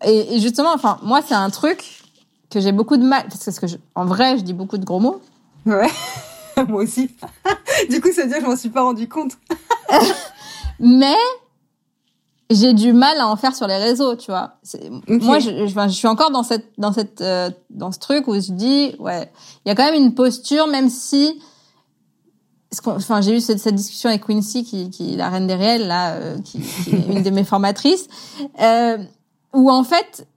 [0.05, 2.03] Et, et justement, enfin, moi, c'est un truc
[2.49, 4.99] que j'ai beaucoup de mal parce que je, en vrai, je dis beaucoup de gros
[4.99, 5.21] mots.
[5.65, 5.87] Ouais.
[6.67, 7.09] Moi aussi.
[7.89, 9.37] du coup, ça veut dire que je m'en suis pas rendu compte.
[10.79, 11.15] Mais
[12.49, 14.55] j'ai du mal à en faire sur les réseaux, tu vois.
[15.07, 18.51] Moi, je, je, suis encore dans cette, dans cette, euh, dans ce truc où je
[18.51, 19.31] dis, ouais,
[19.65, 21.41] il y a quand même une posture, même si,
[22.85, 25.87] enfin, j'ai eu cette, cette, discussion avec Quincy, qui, qui est la reine des réels,
[25.87, 28.07] là, euh, qui, qui, est une de mes formatrices,
[28.61, 28.97] euh,
[29.53, 30.27] où en fait,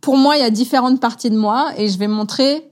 [0.00, 2.68] pour moi, il y a différentes parties de moi et je vais montrer.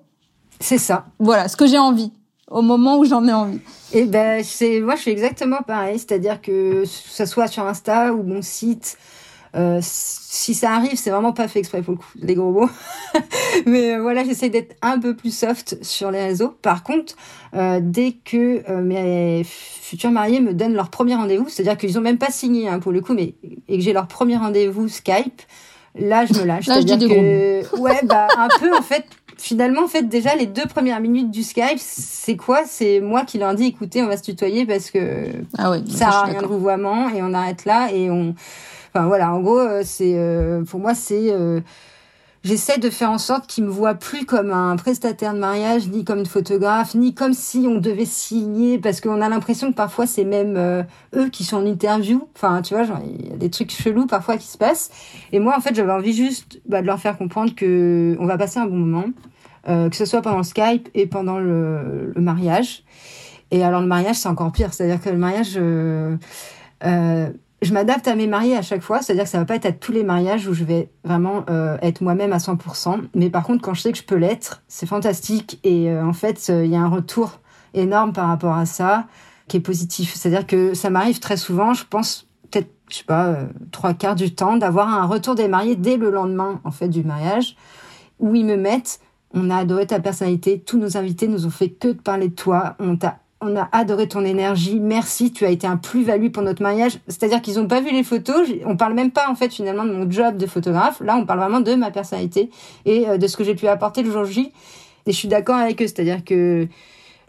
[0.61, 1.07] C'est ça.
[1.19, 2.13] Voilà, ce que j'ai envie
[2.51, 3.61] au moment où j'en ai envie.
[3.93, 8.13] Et eh ben c'est moi je fais exactement pareil, c'est-à-dire que ce soit sur Insta
[8.13, 8.99] ou mon site,
[9.57, 12.71] Euh, si ça arrive, c'est vraiment pas fait exprès pour le coup, les gros mots.
[13.67, 16.55] Mais euh, voilà, j'essaie d'être un peu plus soft sur les réseaux.
[16.63, 17.17] Par contre,
[17.55, 22.19] euh, dès que mes futurs mariés me donnent leur premier rendez-vous, c'est-à-dire qu'ils ont même
[22.19, 23.35] pas signé hein, pour le coup, mais
[23.67, 25.43] et que j'ai leur premier rendez-vous Skype,
[25.97, 26.69] là je me lâche.
[26.69, 29.05] Là, je dis que ouais, bah un peu en fait.
[29.41, 32.65] Finalement, en fait, déjà les deux premières minutes du Skype, c'est quoi?
[32.67, 36.05] C'est moi qui leur dis, écoutez, on va se tutoyer parce que Ah ça suis
[36.05, 36.51] rien de d'accord.
[36.51, 38.35] vouvoiement et on arrête là et on
[38.93, 39.33] enfin voilà.
[39.33, 41.61] En gros euh, c'est euh, pour moi c'est euh,
[42.45, 46.05] j'essaie de faire en sorte qu'ils me voient plus comme un prestataire de mariage ni
[46.05, 50.07] comme une photographe ni comme si on devait signer parce qu'on a l'impression que parfois
[50.07, 50.83] c'est même euh,
[51.17, 52.29] eux qui sont en interview.
[52.37, 54.91] Enfin tu vois il y a des trucs chelous parfois qui se passent.
[55.33, 58.37] Et moi en fait j'avais envie juste bah, de leur faire comprendre que on va
[58.37, 59.07] passer un bon moment
[59.67, 62.85] que ce soit pendant Skype et pendant le, mariage
[63.51, 64.73] et alors le mariage, c'est encore pire.
[64.73, 66.17] C'est-à-dire que le mariage, euh,
[66.85, 67.29] euh,
[67.63, 69.03] je m'adapte à mes mariés à chaque fois.
[69.03, 71.77] C'est-à-dire que ça va pas être à tous les mariages où je vais vraiment euh,
[71.83, 73.03] être moi-même à 100%.
[73.15, 75.59] Mais par contre, quand je sais que je peux l'être, c'est fantastique.
[75.65, 77.41] Et euh, en fait, euh, il y a un retour
[77.75, 79.07] énorme par rapport à ça
[79.49, 80.15] qui est positif.
[80.15, 84.15] C'est-à-dire que ça m'arrive très souvent, je pense peut-être, je sais pas, euh, trois quarts
[84.15, 87.57] du temps, d'avoir un retour des mariés dès le lendemain, en fait, du mariage,
[88.21, 89.01] où ils me mettent
[89.35, 90.61] on a adoré ta personnalité.
[90.61, 92.77] Tous nos invités nous ont fait que de parler de toi.
[92.79, 94.79] On t'a on a adoré ton énergie.
[94.81, 96.99] Merci, tu as été un plus-value pour notre mariage.
[97.09, 98.47] C'est-à-dire qu'ils ont pas vu les photos.
[98.67, 101.01] On parle même pas en fait finalement de mon job de photographe.
[101.01, 102.51] Là, on parle vraiment de ma personnalité
[102.85, 104.53] et euh, de ce que j'ai pu apporter le jour J.
[105.07, 105.87] Et je suis d'accord avec eux.
[105.87, 106.69] C'est-à-dire que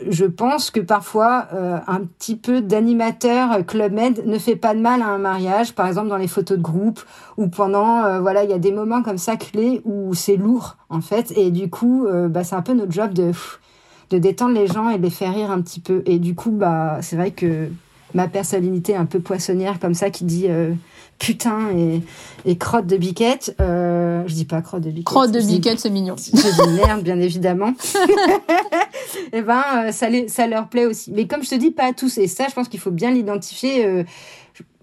[0.09, 4.73] je pense que parfois euh, un petit peu d'animateur euh, Club Med ne fait pas
[4.73, 7.01] de mal à un mariage, par exemple dans les photos de groupe
[7.37, 10.77] ou pendant euh, voilà il y a des moments comme ça clés où c'est lourd
[10.89, 11.31] en fait.
[11.37, 13.31] Et du coup bah, c'est un peu notre job de
[14.09, 16.03] de détendre les gens et de les faire rire un petit peu.
[16.05, 17.69] Et du coup bah c'est vrai que
[18.13, 20.73] ma personnalité un peu poissonnière comme ça qui dit euh,
[21.19, 22.01] putain et,
[22.45, 25.89] et crotte de biquette euh, je dis pas crotte de biquette Crotte de biquette, c'est
[25.89, 26.15] mignon.
[26.19, 27.73] je dis merde, bien évidemment.
[29.33, 31.11] et ben, euh, ça, les- ça leur plaît aussi.
[31.11, 32.17] Mais comme je te dis, pas à tous.
[32.17, 33.85] Et ça, je pense qu'il faut bien l'identifier.
[33.85, 34.03] euh,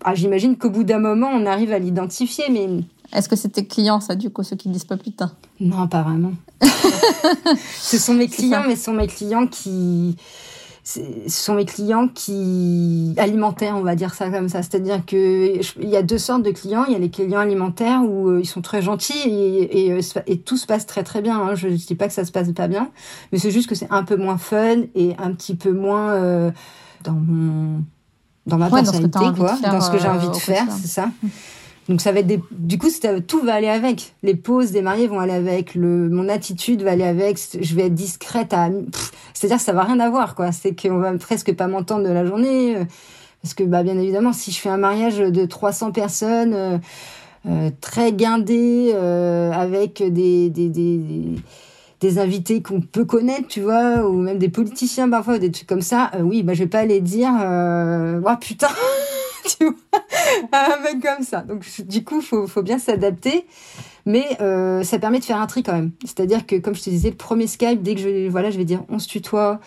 [0.04, 2.68] ah, J'imagine qu'au bout d'un moment, on arrive à l'identifier, mais
[3.12, 5.32] Est-ce que c'est tes clients, ça, du coup, ceux qui disent pas putain?
[5.60, 6.32] Non, pas vraiment.
[7.80, 10.16] ce sont mes clients, mais ce sont mes clients qui.
[10.90, 14.62] Ce sont mes clients qui alimentaires, on va dire ça comme ça.
[14.62, 16.84] C'est-à-dire que je- il y a deux sortes de clients.
[16.86, 20.00] Il y a les clients alimentaires où euh, ils sont très gentils et, et, euh,
[20.26, 21.38] et tout se passe très très bien.
[21.38, 21.54] hein.
[21.54, 22.88] Je ne dis pas que ça se passe pas bien,
[23.32, 26.50] mais c'est juste que c'est un peu moins fun et un petit peu moins euh,
[27.04, 27.82] dans mon
[28.46, 30.36] dans ma Ouais, dans ce que personnalité, quoi, faire, dans ce que j'ai envie de
[30.36, 31.10] faire, c'est ça.
[31.88, 32.40] Donc ça va être des...
[32.50, 32.88] du coup
[33.26, 34.14] tout va aller avec.
[34.22, 35.74] Les poses des mariés vont aller avec.
[35.74, 37.38] Le mon attitude va aller avec.
[37.60, 38.68] Je vais être discrète à.
[39.34, 40.52] C'est-à-dire ça va rien avoir quoi.
[40.52, 42.84] C'est qu'on va presque pas m'entendre de la journée euh,
[43.42, 46.78] parce que bah bien évidemment si je fais un mariage de 300 personnes euh,
[47.46, 51.00] euh, très guindé euh, avec des des, des,
[52.00, 55.82] des invités qu'on peut connaître, tu vois, ou même des politiciens parfois, des trucs comme
[55.82, 58.68] ça, euh, oui, bah je vais pas aller dire, oh putain,
[59.58, 60.02] tu vois,
[60.52, 61.40] à un mec comme ça.
[61.40, 63.46] Donc du coup, faut faut bien s'adapter,
[64.06, 65.92] mais euh, ça permet de faire un tri quand même.
[66.04, 68.64] C'est-à-dire que comme je te disais, le premier Skype, dès que je voilà, je vais
[68.64, 69.60] dire on se tutoie,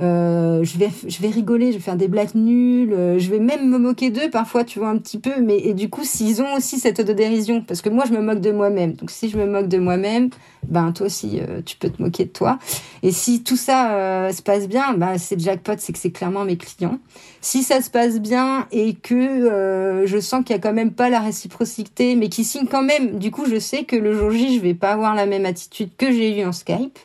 [0.00, 3.38] euh, je vais je vais rigoler, je vais faire des blagues nulles, euh, je vais
[3.38, 6.42] même me moquer d'eux parfois, tu vois un petit peu, mais et du coup s'ils
[6.42, 9.38] ont aussi cette autodérision, parce que moi je me moque de moi-même, donc si je
[9.38, 10.30] me moque de moi-même,
[10.66, 12.58] ben toi aussi euh, tu peux te moquer de toi.
[13.04, 16.56] Et si tout ça se passe bien, ben c'est jackpot, c'est que c'est clairement mes
[16.56, 16.98] clients.
[17.40, 21.08] Si ça se passe bien et que je sens qu'il y a quand même pas
[21.08, 24.56] la réciprocité, mais qui signe quand même, du coup je sais que le jour J
[24.56, 26.98] je vais pas avoir la même attitude que j'ai eu en Skype.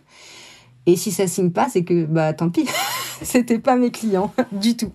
[0.90, 2.66] Et si ça signe pas, c'est que bah tant pis,
[3.22, 4.92] c'était pas mes clients du tout.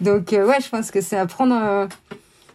[0.00, 1.86] Donc euh, ouais, je pense que c'est à prendre euh,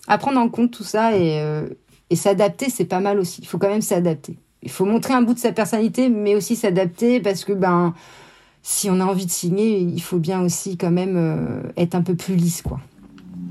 [0.07, 1.67] à prendre en compte tout ça et euh,
[2.09, 3.41] et s'adapter, c'est pas mal aussi.
[3.41, 4.39] Il faut quand même s'adapter.
[4.63, 7.93] Il faut montrer un bout de sa personnalité, mais aussi s'adapter parce que ben
[8.63, 12.15] si on a envie de signer, il faut bien aussi quand même être un peu
[12.15, 12.79] plus lisse quoi.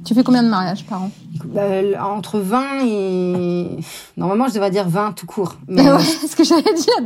[0.05, 1.11] Tu fais combien de mariages par an
[1.45, 1.63] Bah,
[2.01, 3.79] entre 20 et
[4.17, 5.57] normalement je devrais dire 20 tout court.
[5.69, 7.01] Mais Ouais, c'est ce que j'allais dire.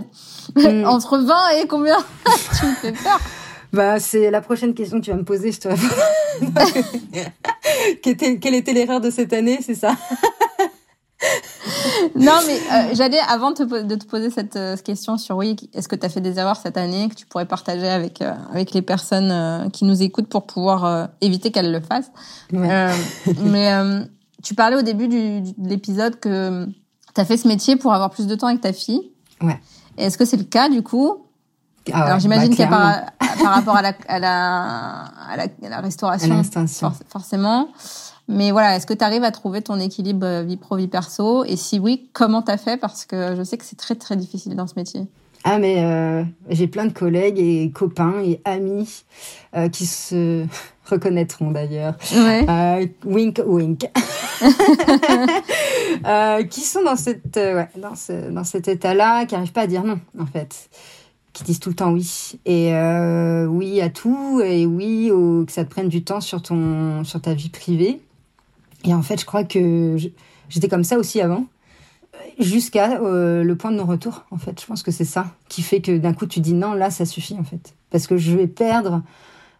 [0.56, 0.86] Mm.
[0.86, 1.98] Entre 20 et combien
[2.58, 3.18] Tu me fais peur.
[3.72, 6.52] Bah, c'est la prochaine question que tu vas me poser, je te réponds.
[8.40, 9.96] quelle était l'erreur de cette année, c'est ça?
[12.14, 15.36] Non, mais euh, j'allais, avant de te, po- de te poser cette euh, question sur
[15.36, 18.22] oui, est-ce que tu as fait des erreurs cette année que tu pourrais partager avec,
[18.22, 22.10] euh, avec les personnes qui nous écoutent pour pouvoir éviter qu'elles le fassent?
[22.52, 22.90] Ouais.
[23.42, 23.70] Mais
[24.42, 26.66] tu parlais au début du, du- de l'épisode que
[27.14, 29.10] tu as fait ce métier pour avoir plus de temps avec ta fille.
[29.40, 29.58] Ouais.
[29.96, 31.18] Est-ce que c'est le cas du coup?
[31.92, 35.04] Ah ouais, Alors j'imagine bah, qu'il y a par, par rapport à la, à la,
[35.30, 36.90] à la, à la À restauration, l'instinction.
[36.90, 37.68] for- forcément.
[38.28, 41.44] Mais voilà, est-ce que tu arrives à trouver ton équilibre euh, vie pro vie perso?
[41.44, 42.78] Et si oui, comment t'as fait?
[42.78, 45.06] Parce que je sais que c'est très très difficile dans ce métier.
[45.46, 49.04] Ah mais euh, j'ai plein de collègues et copains et amis
[49.54, 50.46] euh, qui se
[50.86, 51.96] reconnaîtront d'ailleurs.
[52.14, 52.46] Ouais.
[52.48, 53.86] Euh, wink wink.
[56.50, 59.84] Qui sont dans cette ouais, dans ce dans cet état-là, qui arrivent pas à dire
[59.84, 60.70] non en fait,
[61.32, 62.72] qui disent tout le temps oui et
[63.48, 67.20] oui à tout et oui au, que ça te prenne du temps sur ton sur
[67.20, 68.00] ta vie privée.
[68.84, 69.96] Et en fait, je crois que
[70.48, 71.46] j'étais comme ça aussi avant
[72.38, 74.60] jusqu'à euh, le point de non-retour, en fait.
[74.60, 77.04] Je pense que c'est ça qui fait que d'un coup, tu dis non, là, ça
[77.04, 77.74] suffit, en fait.
[77.90, 79.02] Parce que je vais perdre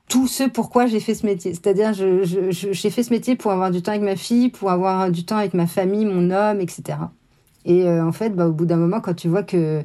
[0.08, 1.52] tout ce pourquoi j'ai fait ce métier.
[1.52, 5.24] C'est-à-dire, j'ai fait ce métier pour avoir du temps avec ma fille, pour avoir du
[5.24, 6.98] temps avec ma famille, mon homme, etc.
[7.64, 9.82] Et euh, en fait, bah, au bout d'un moment, quand tu vois que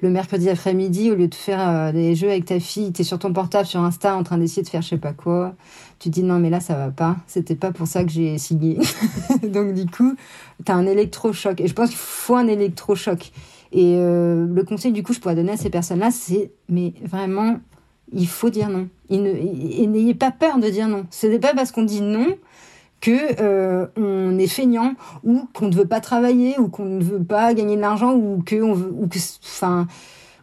[0.00, 3.18] le mercredi après-midi, au lieu de faire euh, des jeux avec ta fille, t'es sur
[3.18, 5.54] ton portable, sur Insta, en train d'essayer de faire je sais pas quoi,
[5.98, 7.16] tu te dis non, mais là, ça va pas.
[7.26, 8.78] C'était pas pour ça que j'ai signé.
[9.42, 10.14] Donc, du coup,
[10.64, 11.60] t'as un électrochoc.
[11.60, 13.32] Et je pense qu'il faut un électrochoc.
[13.72, 17.58] Et euh, le conseil, du coup, je pourrais donner à ces personnes-là, c'est, mais vraiment,
[18.12, 18.88] il faut dire non.
[19.10, 21.06] Et n'ayez pas peur de dire non.
[21.10, 22.36] Ce n'est pas parce qu'on dit non
[23.00, 27.22] que euh, on est feignant ou qu'on ne veut pas travailler ou qu'on ne veut
[27.22, 29.86] pas gagner de l'argent ou que on veut ou que enfin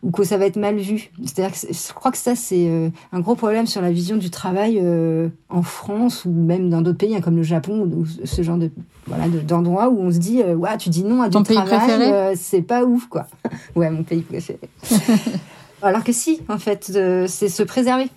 [0.04, 1.10] ou que ça va être mal vu.
[1.24, 4.30] C'est-à-dire que je crois que ça c'est euh, un gros problème sur la vision du
[4.30, 8.42] travail euh, en France ou même dans d'autres pays hein, comme le Japon ou ce
[8.44, 8.70] genre de
[9.08, 11.56] voilà de- d'endroits où on se dit ouais tu dis non à du Ton pays
[11.58, 13.26] travail c'est pas ouf quoi.
[13.76, 14.60] ouais mon pays préféré.
[15.82, 16.86] Alors que si en fait
[17.28, 18.08] c'est se préserver.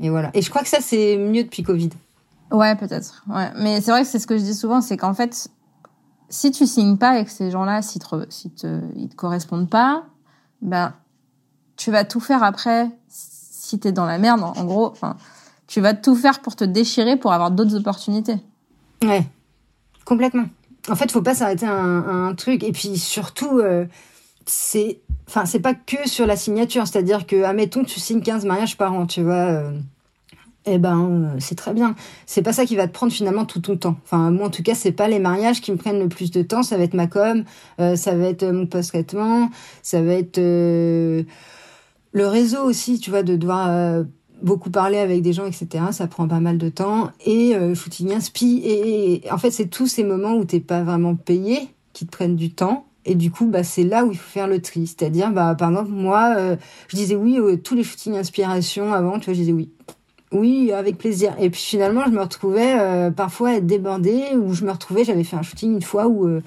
[0.00, 0.30] Et voilà.
[0.34, 1.90] Et je crois que ça c'est mieux depuis Covid.
[2.50, 3.24] Ouais, peut-être.
[3.28, 3.50] Ouais.
[3.56, 5.48] Mais c'est vrai que c'est ce que je dis souvent, c'est qu'en fait,
[6.28, 10.04] si tu signes pas avec ces gens-là, si te, si te, ils te correspondent pas,
[10.62, 10.94] ben,
[11.76, 15.16] tu vas tout faire après, si t'es dans la merde, en, gros, enfin,
[15.66, 18.36] tu vas tout faire pour te déchirer pour avoir d'autres opportunités.
[19.02, 19.26] Ouais,
[20.04, 20.46] complètement.
[20.90, 22.62] En fait, faut pas s'arrêter à un truc.
[22.62, 23.84] Et puis surtout, euh,
[24.46, 26.86] c'est, enfin, c'est pas que sur la signature.
[26.86, 29.34] C'est-à-dire que, admettons, tu signes 15 mariages par an, tu vois.
[29.34, 29.78] euh,
[30.66, 31.94] eh ben, euh, c'est très bien.
[32.26, 33.96] C'est pas ça qui va te prendre finalement tout ton temps.
[34.04, 36.42] Enfin, moi, en tout cas, c'est pas les mariages qui me prennent le plus de
[36.42, 36.62] temps.
[36.62, 37.44] Ça va être ma com,
[37.80, 39.50] euh, ça va être euh, mon post-traitement,
[39.82, 41.24] ça va être le
[42.26, 44.04] réseau aussi, tu vois, de devoir
[44.42, 45.84] beaucoup parler avec des gens, etc.
[45.92, 47.10] Ça prend pas mal de temps.
[47.24, 48.60] Et shooting inspi.
[48.64, 52.10] Et, et en fait, c'est tous ces moments où t'es pas vraiment payé qui te
[52.10, 52.86] prennent du temps.
[53.04, 54.86] Et du coup, bah, c'est là où il faut faire le tri.
[54.86, 56.34] C'est-à-dire, bah, par exemple, moi,
[56.88, 59.70] je disais oui tous les shootings inspiration avant, tu vois, je disais oui.
[60.32, 61.34] Oui, avec plaisir.
[61.40, 65.24] Et puis finalement, je me retrouvais euh, parfois être débordée, ou je me retrouvais, j'avais
[65.24, 66.42] fait un shooting une fois où euh,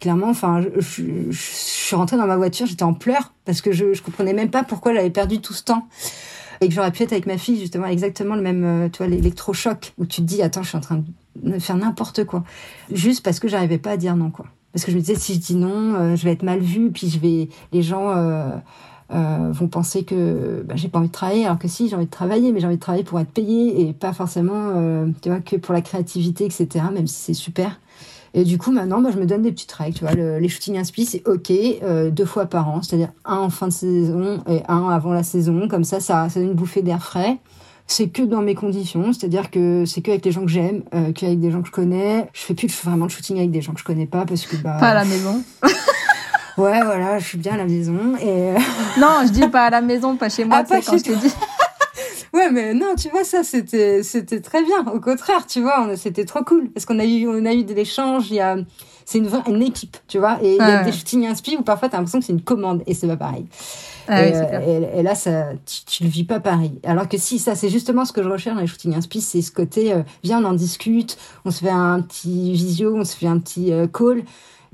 [0.00, 1.38] clairement, enfin, je, je, je-
[1.86, 4.64] suis rentrée dans ma voiture, j'étais en pleurs parce que je, je comprenais même pas
[4.64, 5.86] pourquoi j'avais perdu tout ce temps
[6.60, 9.06] et que j'aurais pu être avec ma fille justement exactement le même, euh, tu vois,
[9.08, 11.04] l'électrochoc où tu te dis attends, je suis en train
[11.36, 12.42] de faire n'importe quoi,
[12.90, 14.46] juste parce que j'arrivais pas à dire non quoi.
[14.72, 16.90] Parce que je me disais si je dis non, euh, je vais être mal vue,
[16.90, 18.10] puis je vais, les gens
[19.12, 22.06] euh, vont penser que bah, j'ai pas envie de travailler, alors que si j'ai envie
[22.06, 25.28] de travailler, mais j'ai envie de travailler pour être payée et pas forcément, euh, tu
[25.28, 26.68] vois, que pour la créativité, etc.
[26.92, 27.80] Même si c'est super.
[28.34, 29.94] Et du coup, maintenant, bah, je me donne des petites règles.
[29.96, 33.38] Tu vois, le- les shootings inspi, c'est OK, euh, deux fois par an, c'est-à-dire un
[33.38, 35.68] en fin de saison et un avant la saison.
[35.68, 37.38] Comme ça, ça, ça donne une bouffée d'air frais.
[37.86, 41.12] C'est que dans mes conditions, c'est-à-dire que c'est que avec les gens que j'aime, euh,
[41.12, 42.28] qu'avec des gens que je connais.
[42.34, 44.56] Je fais plus vraiment de shooting avec des gens que je connais pas parce que
[44.56, 45.40] bah Pas à la maison.
[46.58, 48.54] ouais voilà, je suis bien à la maison et
[48.98, 51.04] non, je dis pas à la maison, pas chez moi, Ah, pas quand chez je
[51.04, 51.32] te dis.
[52.32, 54.86] Ouais, mais non, tu vois, ça, c'était, c'était très bien.
[54.92, 56.68] Au contraire, tu vois, c'était trop cool.
[56.70, 58.56] Parce qu'on a eu, on a eu de l'échange, il y a,
[59.06, 60.38] c'est une, équipe, tu vois.
[60.42, 60.84] Et il y a Ouais.
[60.84, 63.46] des shootings inspi où parfois t'as l'impression que c'est une commande et c'est pas pareil.
[64.06, 66.78] Ah et, oui, c'est euh, et là, ça, tu, tu le vis pas pareil.
[66.84, 69.40] Alors que si, ça, c'est justement ce que je recherche dans les shootings inspi, c'est
[69.40, 71.16] ce côté, euh, viens, on en discute,
[71.46, 74.24] on se fait un petit visio, on se fait un petit euh, call.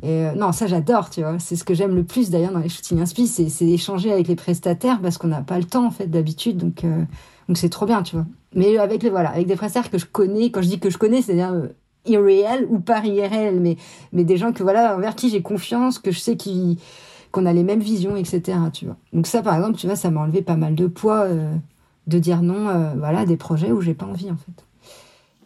[0.02, 1.38] Et euh, non, ça j'adore, tu vois.
[1.38, 4.26] C'est ce que j'aime le plus d'ailleurs dans les shootings inspi, c'est, c'est échanger avec
[4.26, 7.04] les prestataires parce qu'on n'a pas le temps en fait d'habitude, donc euh,
[7.48, 8.26] donc c'est trop bien, tu vois.
[8.54, 10.98] Mais avec les voilà, avec des prestataires que je connais, quand je dis que je
[10.98, 11.68] connais, c'est-à-dire euh,
[12.04, 13.76] irréel ou pas irréel, mais
[14.12, 16.80] mais des gens que voilà envers qui j'ai confiance, que je sais qui
[17.30, 18.58] qu'on a les mêmes visions, etc.
[18.72, 18.96] Tu vois.
[19.12, 21.28] Donc ça, par exemple, tu vois, ça m'a enlevé pas mal de poids
[22.06, 24.64] de dire non, voilà, à des projets où j'ai pas envie en fait.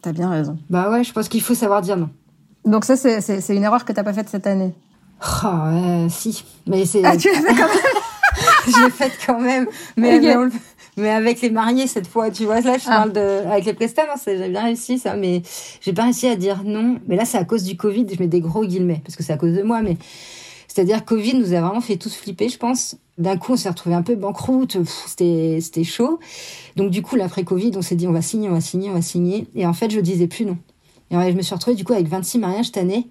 [0.01, 0.57] T'as bien raison.
[0.69, 2.09] Bah ouais, je pense qu'il faut savoir dire non.
[2.67, 4.73] Donc ça, c'est, une erreur que t'as pas faite cette année.
[5.43, 7.03] Oh, si, mais c'est.
[7.03, 8.01] Ah, tu l'as fait quand même
[8.67, 12.61] je l'ai faite quand même, mais, avec les mariés cette fois, tu vois.
[12.61, 12.97] Là, je Ah.
[12.97, 15.41] parle de avec les prestats, non, c'est- j'ai bien réussi ça, mais
[15.81, 16.99] j'ai pas réussi à dire non.
[17.07, 18.05] Mais là, c'est à cause du Covid.
[18.13, 19.97] Je mets des gros guillemets parce que c'est à cause de moi, mais
[20.67, 22.95] c'est-à-dire Covid nous a vraiment fait tous flipper, je pense.
[23.17, 24.77] D'un coup, on s'est retrouvé un peu banqueroute,
[25.07, 26.19] c'était chaud.
[26.75, 28.93] Donc du coup, l'après Covid, on s'est dit on va signer, on va signer, on
[28.93, 29.47] va signer.
[29.55, 30.57] Et en fait, je disais plus non.
[31.11, 33.07] Et je me suis retrouvée du coup avec 26 mariages cette année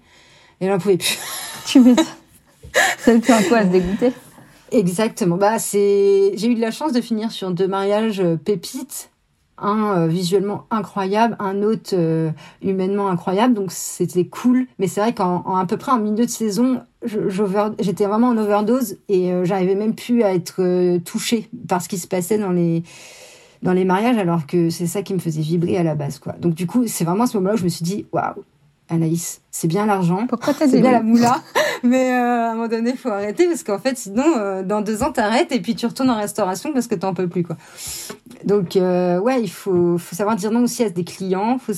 [0.61, 1.17] et j'en pouvais plus.
[1.65, 2.05] Tu m'étonnes.
[2.99, 4.13] Ça me fait un coup à se dégoûter.
[4.71, 5.37] Exactement.
[5.37, 9.09] Bah c'est j'ai eu de la chance de finir sur deux mariages euh, pépites,
[9.57, 12.31] un euh, visuellement incroyable, un autre euh,
[12.61, 13.53] humainement incroyable.
[13.53, 14.67] Donc c'était cool.
[14.79, 16.81] Mais c'est vrai qu'en en à peu près en milieu de saison,
[17.79, 21.97] j'étais vraiment en overdose et euh, j'arrivais même plus à être touchée par ce qui
[21.97, 22.83] se passait dans les
[23.63, 26.33] dans les mariages, alors que c'est ça qui me faisait vibrer à la base, quoi.
[26.33, 28.43] Donc du coup, c'est vraiment à ce moment-là où je me suis dit, waouh,
[28.89, 31.41] Anaïs, c'est bien l'argent, Pourquoi t'as c'est bien la moula,
[31.83, 34.81] mais euh, à un moment donné, il faut arrêter parce qu'en fait, sinon, euh, dans
[34.81, 37.57] deux ans, t'arrêtes et puis tu retournes en restauration parce que t'en peux plus, quoi.
[38.45, 41.57] Donc, euh, ouais, il faut, faut savoir dire non aussi à des clients.
[41.57, 41.73] Faut,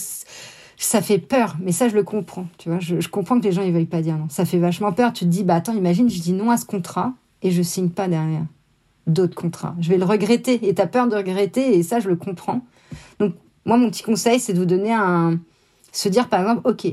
[0.77, 2.45] ça fait peur, mais ça, je le comprends.
[2.57, 4.27] Tu vois, je, je comprends que les gens ils veuillent pas dire non.
[4.29, 5.11] Ça fait vachement peur.
[5.11, 7.89] Tu te dis, bah attends, imagine, je dis non à ce contrat et je signe
[7.89, 8.45] pas derrière
[9.09, 9.75] d'autres contrats.
[9.79, 12.61] Je vais le regretter et t'as peur de regretter et ça, je le comprends.
[13.19, 15.39] Donc, moi, mon petit conseil, c'est de vous donner un,
[15.91, 16.87] se dire par exemple, ok,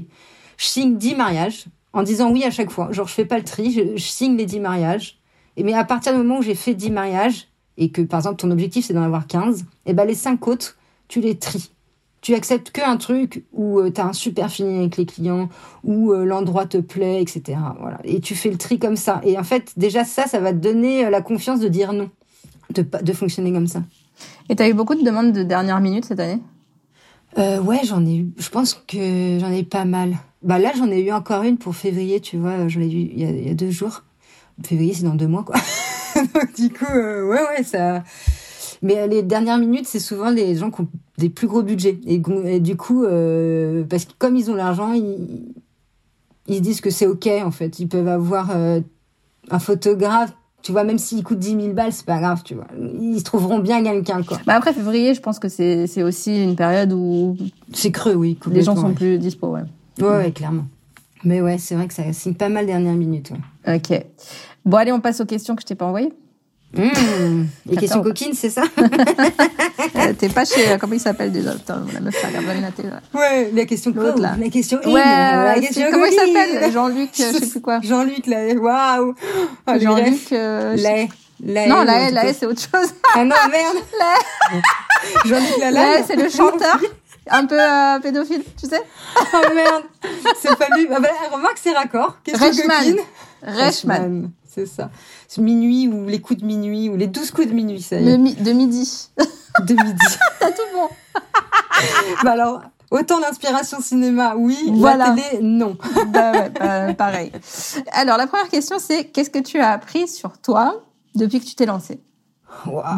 [0.56, 2.92] je signe 10 mariages en disant oui à chaque fois.
[2.92, 5.18] Genre, je fais pas le tri, je, signe les 10 mariages.
[5.56, 7.48] Et mais à partir du moment où j'ai fait 10 mariages
[7.78, 10.76] et que par exemple ton objectif c'est d'en avoir 15, et ben les 5 autres,
[11.08, 11.70] tu les tries.
[12.26, 15.48] Tu acceptes que un truc où tu as un super feeling avec les clients,
[15.84, 17.56] où euh, l'endroit te plaît, etc.
[17.78, 18.00] Voilà.
[18.02, 19.20] Et tu fais le tri comme ça.
[19.22, 22.10] Et en fait, déjà ça, ça va te donner euh, la confiance de dire non,
[22.74, 23.84] de, pas- de fonctionner comme ça.
[24.48, 26.40] Et t'as eu beaucoup de demandes de dernière minute cette année?
[27.38, 28.32] Euh, ouais, j'en ai eu.
[28.38, 30.16] Je pense que j'en ai eu pas mal.
[30.42, 32.66] Bah là, j'en ai eu encore une pour février, tu vois.
[32.66, 34.02] J'en ai eu il y a, il y a deux jours.
[34.64, 35.54] Février, c'est dans deux mois, quoi.
[36.16, 38.02] Donc, du coup, euh, ouais, ouais, ça.
[38.86, 41.98] Mais euh, les dernières minutes, c'est souvent les gens qui ont des plus gros budgets.
[42.06, 45.54] Et, du coup, euh, parce que comme ils ont l'argent, ils,
[46.46, 47.80] ils se disent que c'est OK, en fait.
[47.80, 48.80] Ils peuvent avoir euh,
[49.50, 50.32] un photographe.
[50.62, 52.68] Tu vois, même s'il coûte 10 000 balles, c'est pas grave, tu vois.
[53.00, 54.38] Ils trouveront bien quelqu'un, quoi.
[54.46, 57.36] Bah après février, je pense que c'est aussi une période où
[57.72, 58.38] C'est creux, oui.
[58.50, 58.94] les gens sont ouais.
[58.94, 59.62] plus dispo, ouais.
[60.00, 60.64] Ouais, ouais, clairement.
[61.24, 63.32] Mais ouais, c'est vrai que ça signe pas mal dernière minute.
[63.66, 63.76] Ouais.
[63.76, 64.04] Ok.
[64.64, 66.12] Bon allez, on passe aux questions que je t'ai pas envoyées.
[66.76, 67.46] Mmh.
[67.66, 67.80] Les Attends.
[67.80, 68.62] questions coquines, c'est ça
[69.96, 72.70] Euh, T'es pas chez euh, comment il s'appelle déjà Putain, la meuf qui regarde la
[72.70, 72.88] télé.
[73.14, 74.34] Ouais, la question L'autre, co, là.
[74.38, 76.34] la question in, Ouais, la question comment il coquine.
[76.34, 77.80] s'appelle Jean-Luc, euh, je sais plus quoi.
[77.82, 79.14] Jean-Luc, là, waouh
[79.66, 80.32] Ah, Jean-Luc.
[80.32, 81.06] euh, La.
[81.44, 82.90] La Non, la la c'est autre chose.
[83.14, 83.76] Ah non, merde
[85.26, 86.78] Jean-Luc La Lalanne haie, c'est le chanteur,
[87.30, 88.82] un peu euh, pédophile, tu sais.
[89.34, 89.84] Oh merde
[90.40, 90.88] C'est pas lui.
[90.94, 92.16] Ah bah, remarque, c'est raccord.
[92.32, 92.78] Reichmann.
[92.78, 93.00] coquine.
[93.42, 94.30] Reichmann.
[94.56, 94.90] C'est ça.
[95.38, 98.16] Minuit ou les coups de minuit ou les douze coups de minuit, ça y est.
[98.18, 99.08] mi- de midi.
[99.66, 100.06] De midi.
[100.40, 100.88] T'as tout bon.
[102.24, 104.56] bah alors, autant l'inspiration cinéma, oui.
[104.74, 105.14] Voilà.
[105.14, 105.76] La télé, non.
[106.08, 107.32] bah ouais, bah, pareil.
[107.92, 110.82] Alors la première question, c'est qu'est-ce que tu as appris sur toi
[111.14, 112.00] depuis que tu t'es lancée?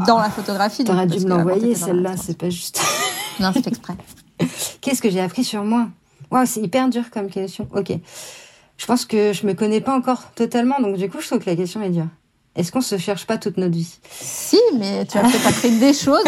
[0.07, 2.81] Dans la photographie T'aurais dû me l'envoyer, celle-là, c'est pas juste.
[3.41, 3.95] Non, c'est exprès.
[4.81, 5.89] Qu'est-ce que j'ai appris sur moi?
[6.31, 7.69] Waouh, c'est hyper dur comme question.
[7.75, 7.93] Ok.
[8.79, 11.51] Je pense que je me connais pas encore totalement, donc du coup, je trouve que
[11.51, 12.07] la question est dure.
[12.57, 13.99] Est-ce qu'on se cherche pas toute notre vie?
[14.11, 16.25] Si, mais tu as peut-être appris des choses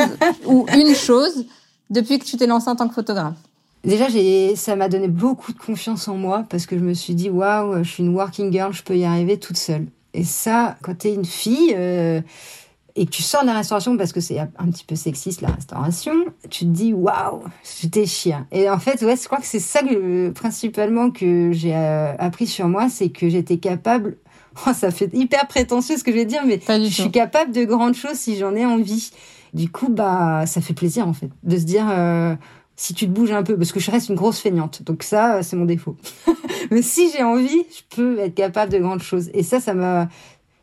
[0.46, 1.46] ou une chose
[1.88, 3.34] depuis que tu t'es lancée en tant que photographe.
[3.82, 7.14] Déjà, j'ai, ça m'a donné beaucoup de confiance en moi parce que je me suis
[7.14, 9.86] dit, waouh, je suis une working girl, je peux y arriver toute seule.
[10.12, 12.20] Et ça, quand t'es une fille euh,
[12.96, 15.48] et que tu sors de la restauration parce que c'est un petit peu sexiste la
[15.48, 16.14] restauration,
[16.48, 17.42] tu te dis, waouh,
[17.80, 18.46] j'étais chien.
[18.52, 22.46] Et en fait, ouais, je crois que c'est ça que, principalement que j'ai euh, appris
[22.46, 24.16] sur moi, c'est que j'étais capable.
[24.66, 27.64] Oh, ça fait hyper prétentieux ce que je vais dire, mais je suis capable de
[27.64, 29.12] grandes choses si j'en ai envie.
[29.54, 32.34] Du coup, bah, ça fait plaisir en fait de se dire euh,
[32.74, 35.42] si tu te bouges un peu, parce que je reste une grosse feignante, donc ça,
[35.42, 35.96] c'est mon défaut.
[36.70, 39.30] Mais si j'ai envie, je peux être capable de grandes choses.
[39.34, 40.08] Et ça, ça m'a,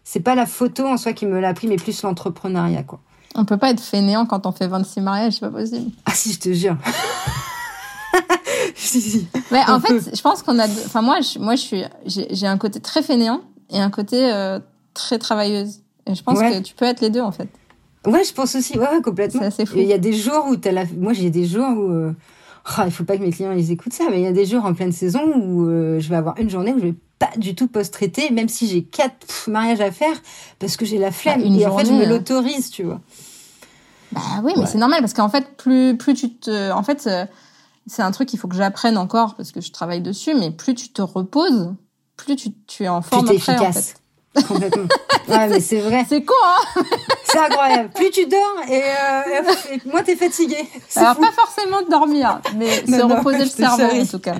[0.09, 3.01] c'est pas la photo en soi qui me l'a appris, mais plus l'entrepreneuriat, quoi.
[3.35, 5.91] On peut pas être fainéant quand on fait 26 mariages, c'est pas possible.
[6.05, 6.77] Ah si, je te jure.
[8.75, 9.27] si, si.
[9.51, 12.57] Mais en fait, je pense qu'on a, enfin moi, je, moi, je suis, j'ai un
[12.57, 14.59] côté très fainéant et un côté euh,
[14.93, 15.81] très travailleuse.
[16.05, 16.53] Et je pense Ouais.
[16.53, 17.49] que tu peux être les deux en fait.
[18.05, 18.77] Ouais, je pense aussi.
[18.79, 19.41] Ouais, ouais, complètement.
[19.41, 19.75] C'est assez fou.
[19.77, 22.13] Il y a des jours où t'as la, moi j'ai des jours où, euh,
[22.77, 24.45] ah, il faut pas que mes clients ils écoutent ça, mais il y a des
[24.45, 27.29] jours en pleine saison où euh, je vais avoir une journée où je vais pas
[27.37, 30.15] du tout post-traiter, même si j'ai quatre pff, mariages à faire,
[30.59, 31.41] parce que j'ai la flemme.
[31.41, 32.09] Bah, une et en fait, je me hein.
[32.09, 33.01] l'autorise, tu vois.
[34.11, 34.67] Bah oui, mais Ouais.
[34.67, 37.25] c'est normal parce qu'en fait, plus plus tu te, en fait, euh,
[37.87, 40.33] c'est un truc qu'il faut que j'apprenne encore parce que je travaille dessus.
[40.33, 41.73] Mais plus tu te reposes,
[42.15, 43.53] plus tu, tu es en Plus forme t'es après.
[43.53, 43.89] En efficace.
[43.91, 43.97] fait.
[44.47, 44.83] Complètement.
[45.29, 46.05] ouais, mais c'est vrai.
[46.07, 46.81] C'est con, hein
[47.23, 47.89] C'est incroyable.
[47.95, 50.57] Plus tu dors et, euh, et moins t'es fatigué.
[50.95, 51.21] Alors fou.
[51.21, 54.35] pas forcément de dormir, mais Non, se non, reposer le cerveau en tout cas.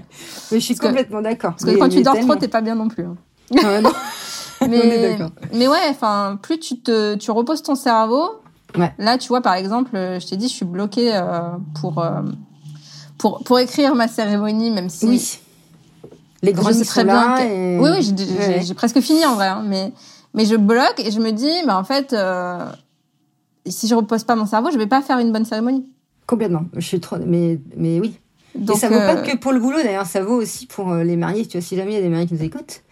[0.52, 1.52] Mais je suis parce complètement d'accord.
[1.52, 2.34] Parce que Mais- quand tu dors tellement.
[2.34, 3.06] trop, t'es pas bien non plus.
[3.06, 3.16] hein.
[3.52, 3.92] Ouais, non.
[4.62, 5.18] On Mais,
[5.54, 8.42] mais ouais, enfin, plus tu te, tu reposes ton cerveau.
[8.78, 8.92] Ouais.
[8.98, 11.22] Là, tu vois, par exemple, euh, je t'ai dit, je suis bloquée euh,
[11.80, 12.22] pour euh,
[13.20, 15.06] pour, pour écrire ma cérémonie, même si.
[15.08, 15.40] Oui.
[16.44, 17.36] Les grands je sais très bien.
[17.38, 17.44] que...
[17.44, 17.80] Et...
[17.80, 18.74] Oui, oui, j'ai ouais.
[18.76, 19.92] presque fini en vrai, hein, mais
[20.34, 22.66] mais je bloque et je me dis, bah en fait, euh,
[23.66, 25.86] si je repose pas mon cerveau, je vais pas faire une bonne cérémonie.
[26.28, 26.66] Complètement.
[26.76, 28.20] Je suis trop, mais mais oui.
[28.56, 29.16] Donc, et ça vaut euh...
[29.16, 31.46] pas que pour le boulot d'ailleurs, ça vaut aussi pour euh, les mariés.
[31.46, 32.84] Tu vois, si jamais il y a des mariés qui nous écoutent.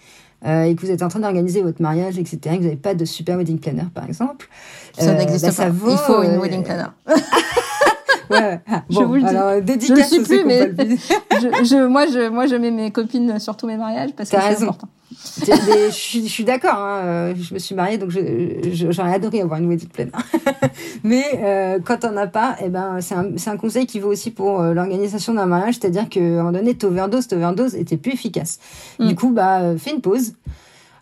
[0.46, 2.93] Euh, et que vous êtes en train d'organiser votre mariage, etc., que vous n'avez pas
[2.93, 4.48] de super wedding planner, par exemple.
[4.96, 5.70] Ça n'existe bah, pas.
[5.70, 6.89] Vaut, il faut une wedding planner.
[8.90, 9.28] Bon, je vous le dis.
[9.28, 10.72] Alors, je ne suis plus, mais
[11.32, 14.38] je, je, moi, je, moi, je mets mes copines sur tous mes mariages parce que
[14.40, 14.88] c'est important.
[15.12, 16.78] je, suis, je suis d'accord.
[16.78, 20.12] Hein, je me suis mariée, donc j'aurais adoré avoir une wedding planner.
[21.04, 24.32] mais euh, quand on as pas, eh ben, c'est un, un, conseil qui vaut aussi
[24.32, 28.14] pour euh, l'organisation d'un mariage, c'est-à-dire qu'à un moment donné, t'overdoses, t'overdoses, et t'es plus
[28.14, 28.60] efficace.
[29.00, 29.08] Mm.
[29.08, 30.34] Du coup, bah, fais une pause.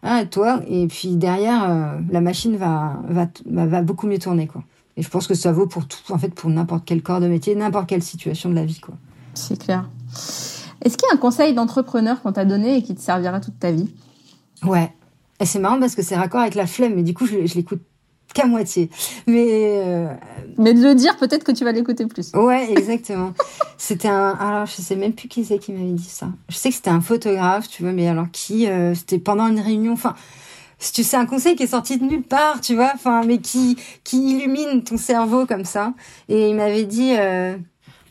[0.04, 4.48] Hein, toi, et puis derrière, euh, la machine va, va, va, va beaucoup mieux tourner,
[4.48, 4.62] quoi.
[4.96, 7.28] Et je pense que ça vaut pour tout, en fait, pour n'importe quel corps de
[7.28, 8.96] métier, n'importe quelle situation de la vie, quoi.
[9.34, 9.90] C'est clair.
[10.82, 13.58] Est-ce qu'il y a un conseil d'entrepreneur qu'on t'a donné et qui te servira toute
[13.58, 13.90] ta vie?
[14.64, 14.94] Ouais.
[15.40, 17.56] Et c'est marrant parce que c'est raccord avec la flemme, mais du coup, je, je
[17.56, 17.82] l'écoute
[18.34, 18.90] qu'à moitié.
[19.28, 20.08] Mais euh...
[20.58, 22.32] mais de le dire, peut-être que tu vas l'écouter plus.
[22.34, 23.34] Ouais, exactement.
[23.78, 24.32] c'était un.
[24.32, 26.28] Alors, je sais même plus qui c'est qui m'avait dit ça.
[26.50, 29.60] Je sais que c'était un photographe, tu vois, mais alors qui euh, C'était pendant une
[29.60, 29.94] réunion.
[29.94, 30.16] Enfin,
[30.92, 33.78] tu sais un conseil qui est sorti de nulle part, tu vois, enfin, mais qui
[34.04, 35.94] qui illumine ton cerveau comme ça.
[36.30, 37.56] Et il m'avait dit, euh,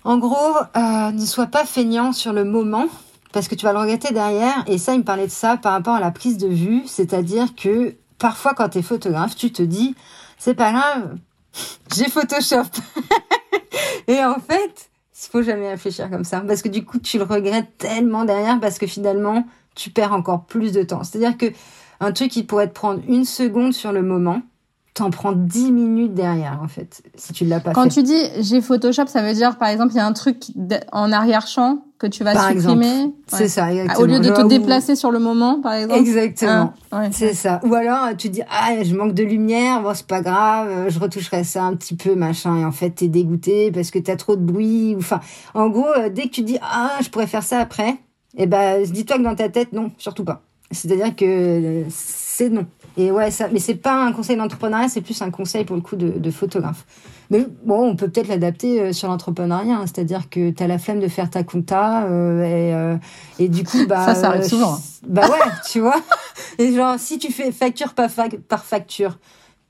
[0.04, 2.86] en gros, euh, ne sois pas feignant sur le moment.
[3.32, 4.62] Parce que tu vas le regretter derrière.
[4.66, 6.82] Et ça, il me parlait de ça par rapport à la prise de vue.
[6.86, 9.94] C'est-à-dire que parfois, quand tu es photographe, tu te dis,
[10.38, 11.16] c'est pas grave,
[11.96, 12.64] j'ai Photoshop.
[14.06, 16.40] et en fait, il faut jamais réfléchir comme ça.
[16.40, 19.44] Parce que du coup, tu le regrettes tellement derrière parce que finalement,
[19.74, 21.02] tu perds encore plus de temps.
[21.04, 21.46] C'est-à-dire que
[22.02, 24.42] un truc qui pourrait te prendre une seconde sur le moment,
[24.94, 27.88] t'en prends dix minutes derrière, en fait, si tu l'as pas Quand fait.
[27.88, 30.44] Quand tu dis j'ai Photoshop, ça veut dire, par exemple, il y a un truc
[30.92, 33.04] en arrière-champ que tu vas par supprimer.
[33.04, 33.12] Ouais.
[33.28, 34.00] C'est ça, exactement.
[34.00, 36.00] Au lieu de te déplacer sur le moment, par exemple.
[36.00, 36.74] Exactement.
[36.90, 37.34] Ah, ouais, c'est ouais.
[37.34, 37.60] ça.
[37.64, 41.44] Ou alors, tu dis, ah, je manque de lumière, bon, c'est pas grave, je retoucherai
[41.44, 42.58] ça un petit peu, machin.
[42.58, 44.94] Et en fait, t'es dégoûté parce que t'as trop de bruit.
[44.98, 45.20] Enfin,
[45.54, 47.96] en gros, dès que tu dis, ah, je pourrais faire ça après,
[48.36, 50.42] eh ben, dis-toi que dans ta tête, non, surtout pas.
[50.72, 52.66] C'est-à-dire que c'est non.
[52.96, 55.82] Et ouais, ça, mais c'est pas un conseil d'entrepreneuriat, c'est plus un conseil pour le
[55.82, 56.84] coup de, de photographe.
[57.30, 61.00] Mais bon, on peut peut-être l'adapter sur l'entrepreneuriat, hein, c'est-à-dire que tu as la flemme
[61.00, 62.96] de faire ta compta euh, et, euh,
[63.38, 64.76] et du coup bah ça, ça arrive souvent.
[65.06, 66.00] Bah ouais, tu vois.
[66.58, 68.10] Et genre si tu fais facture par,
[68.48, 69.18] par facture,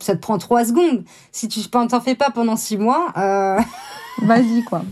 [0.03, 1.05] ça te prend trois secondes.
[1.31, 3.13] Si tu t'en fais pas pendant six mois.
[3.17, 3.61] Euh...
[4.23, 4.83] Vas-y, quoi.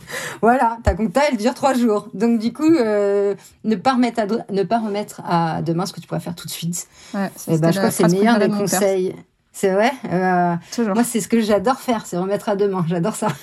[0.41, 2.09] voilà, ta compta, elle dure trois jours.
[2.15, 3.35] Donc, du coup, euh,
[3.65, 6.47] ne, pas remettre à, ne pas remettre à demain ce que tu pourrais faire tout
[6.47, 6.89] de suite.
[7.15, 9.15] Ouais, et bah, je crois que c'est le meilleur des conseils.
[9.53, 9.93] C'est vrai?
[10.11, 10.55] Euh,
[10.95, 12.85] Moi, c'est ce que j'adore faire, c'est remettre à demain.
[12.89, 13.29] J'adore ça.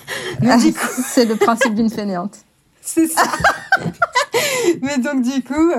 [0.46, 0.56] Ah.
[1.06, 2.38] C'est le principe d'une fainéante.
[2.80, 3.22] c'est ça.
[4.82, 5.72] Mais donc, du coup,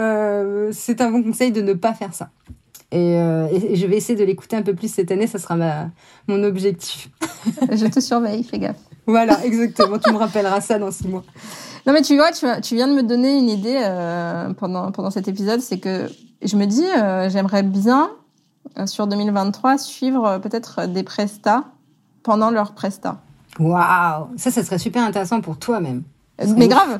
[0.72, 2.30] c'est un bon conseil de ne pas faire ça.
[2.92, 5.56] Et, euh, et, je vais essayer de l'écouter un peu plus cette année, ça sera
[5.56, 5.90] ma,
[6.28, 7.10] mon objectif.
[7.72, 8.80] je te surveille, fais gaffe.
[9.06, 10.00] Voilà, exactement.
[10.00, 11.24] tu me rappelleras ça dans six mois.
[11.86, 15.12] Non, mais tu vois, tu, tu viens de me donner une idée euh, pendant, pendant
[15.12, 16.10] cet épisode, c'est que
[16.42, 18.10] je me dis, euh, j'aimerais bien,
[18.86, 21.66] sur 2023, suivre peut-être des prestats
[22.24, 23.22] pendant leur prestat.
[23.60, 26.04] Waouh Ça, ça serait super intéressant pour toi même.
[26.40, 26.70] Mais ouf.
[26.70, 27.00] grave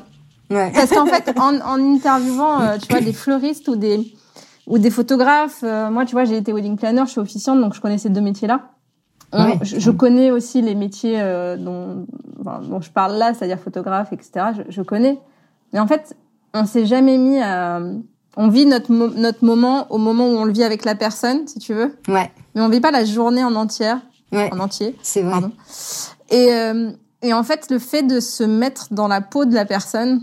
[0.50, 0.72] Ouais.
[0.74, 4.12] Parce qu'en fait, en, en interviewant, tu vois, des fleuristes ou des
[4.66, 5.62] ou des photographes.
[5.62, 8.08] Euh, moi, tu vois, j'ai été wedding planner, je suis officiante, donc je connais ces
[8.08, 8.70] deux métiers-là.
[9.32, 9.58] Ouais.
[9.62, 12.06] Je, je, connais aussi les métiers euh, dont,
[12.40, 14.46] enfin, dont je parle là, c'est-à-dire photographe, etc.
[14.56, 15.18] Je, je, connais.
[15.72, 16.16] Mais en fait,
[16.52, 17.80] on s'est jamais mis à...
[18.36, 21.46] On vit notre, mo notre moment au moment où on le vit avec la personne,
[21.46, 21.96] si tu veux.
[22.08, 22.30] Ouais.
[22.54, 24.00] Mais on vit pas la journée en entière.
[24.32, 24.48] Ouais.
[24.52, 24.96] En entier.
[25.02, 25.32] C'est vrai.
[25.32, 25.52] Pardon.
[26.30, 26.90] Et, euh,
[27.22, 30.22] et en fait, le fait de se mettre dans la peau de la personne,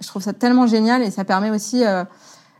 [0.00, 1.84] je trouve ça tellement génial et ça permet aussi...
[1.84, 2.04] Euh,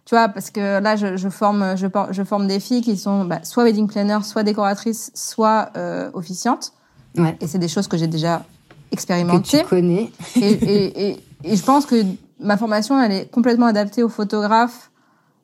[0.04, 3.24] tu vois parce que là je, je forme je, je, forme des filles qui sont
[3.24, 6.72] bah, soit wedding planner soit décoratrices soit euh, officiantes.
[7.16, 7.36] Ouais.
[7.40, 8.42] et c'est des choses que j'ai déjà
[8.90, 10.10] expérimentées que tu connais.
[10.36, 12.04] Et, et, et, et, je pense que
[12.40, 14.90] ma formation elle est complètement adaptée aux photographes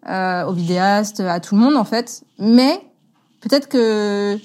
[0.08, 2.24] euh, aux vidéastes à tout le monde en fait.
[2.38, 2.80] Mais
[3.40, 4.38] peut-être que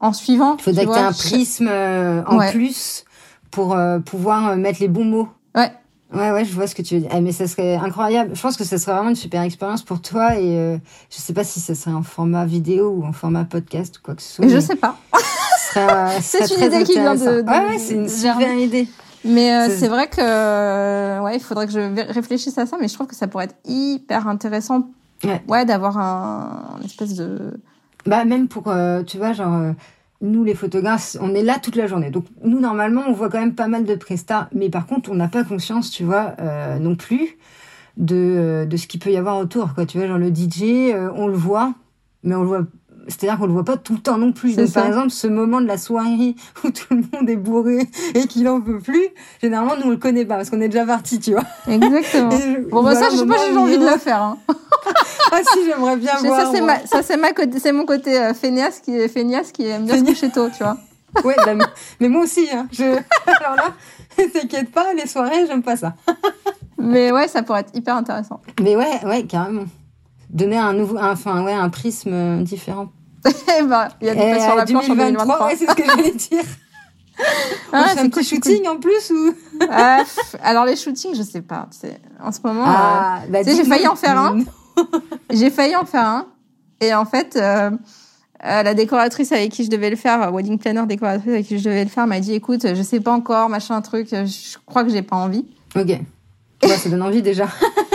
[0.00, 2.52] en suivant il faudrait que tu aies un prisme euh, en ouais.
[2.52, 3.04] plus
[3.50, 5.28] pour euh, pouvoir mettre les bons mots.
[5.54, 5.72] Ouais
[6.14, 7.10] Ouais, ouais, je vois ce que tu veux dire.
[7.12, 8.30] Eh, mais ça serait incroyable.
[8.34, 10.78] Je pense que ça serait vraiment une super expérience pour toi et euh,
[11.10, 14.14] je sais pas si ça serait en format vidéo ou en format podcast ou quoi
[14.14, 14.48] que ce soit.
[14.48, 14.96] Je sais pas.
[16.20, 17.42] c'est une idée qui vient de.
[17.42, 18.88] de ouais, ouais c'est une super idée.
[19.24, 22.86] Mais euh, c'est vrai que euh, ouais, il faudrait que je réfléchisse à ça, mais
[22.86, 24.88] je trouve que ça pourrait être hyper intéressant.
[25.24, 25.42] Ouais.
[25.48, 27.58] Ouais, d'avoir un, un, espèce de.
[28.04, 29.72] Bah même pour, euh, tu vois, genre
[30.20, 32.10] nous les photographes, on est là toute la journée.
[32.10, 35.14] Donc nous normalement, on voit quand même pas mal de prestats, mais par contre, on
[35.14, 37.36] n'a pas conscience, tu vois, euh, non plus
[37.96, 39.74] de, de ce qu'il peut y avoir autour.
[39.74, 39.86] Quoi.
[39.86, 41.74] Tu vois, genre le DJ, euh, on le voit,
[42.22, 42.66] mais on le voit
[43.08, 44.56] c'est-à-dire qu'on le voit pas tout le temps non plus.
[44.56, 46.34] Donc, par exemple, ce moment de la soirée
[46.64, 49.08] où tout le monde est bourré et qu'il en peut plus,
[49.40, 51.44] généralement, nous, on le connaît pas parce qu'on est déjà parti, tu vois.
[51.68, 52.30] Exactement.
[52.70, 54.38] bon, bah, ça, je sais pas si j'ai envie de le faire, hein.
[55.32, 56.40] ah, si, j'aimerais bien voir.
[56.40, 59.52] Ça, c'est ma, ça, c'est ma côté, c'est mon côté euh, feignasse qui est, feignasse
[59.52, 60.76] qui aime bien coucher tôt, tu vois.
[61.24, 61.54] ouais, bah,
[62.00, 62.66] mais moi aussi, hein.
[62.72, 63.74] Je, alors là,
[64.16, 65.94] t'inquiète pas, les soirées, j'aime pas ça.
[66.78, 68.40] mais ouais, ça pourrait être hyper intéressant.
[68.60, 69.64] Mais ouais, ouais, carrément
[70.30, 72.88] donner un nouveau, enfin ouais, un prisme différent.
[73.26, 75.46] Eh ben, il y a des sur la planche en 2023.
[75.46, 76.44] Ouais, c'est ce que j'allais dire.
[77.72, 79.34] Ah, c'est un petit shooting en plus ou?
[79.62, 80.04] Euh,
[80.42, 81.66] Alors les shootings, je sais pas.
[82.22, 84.40] En ce moment, ah, euh, bah, j'ai failli en faire un.
[85.30, 86.26] j'ai failli en faire un.
[86.82, 87.70] Et en fait, euh,
[88.44, 91.64] euh, la décoratrice avec qui je devais le faire, wedding planner décoratrice avec qui je
[91.64, 94.90] devais le faire, m'a dit écoute, je sais pas encore, machin truc, je crois que
[94.90, 95.46] j'ai pas envie.
[95.74, 95.98] Ok.
[96.62, 97.48] Ouais, ça donne envie déjà.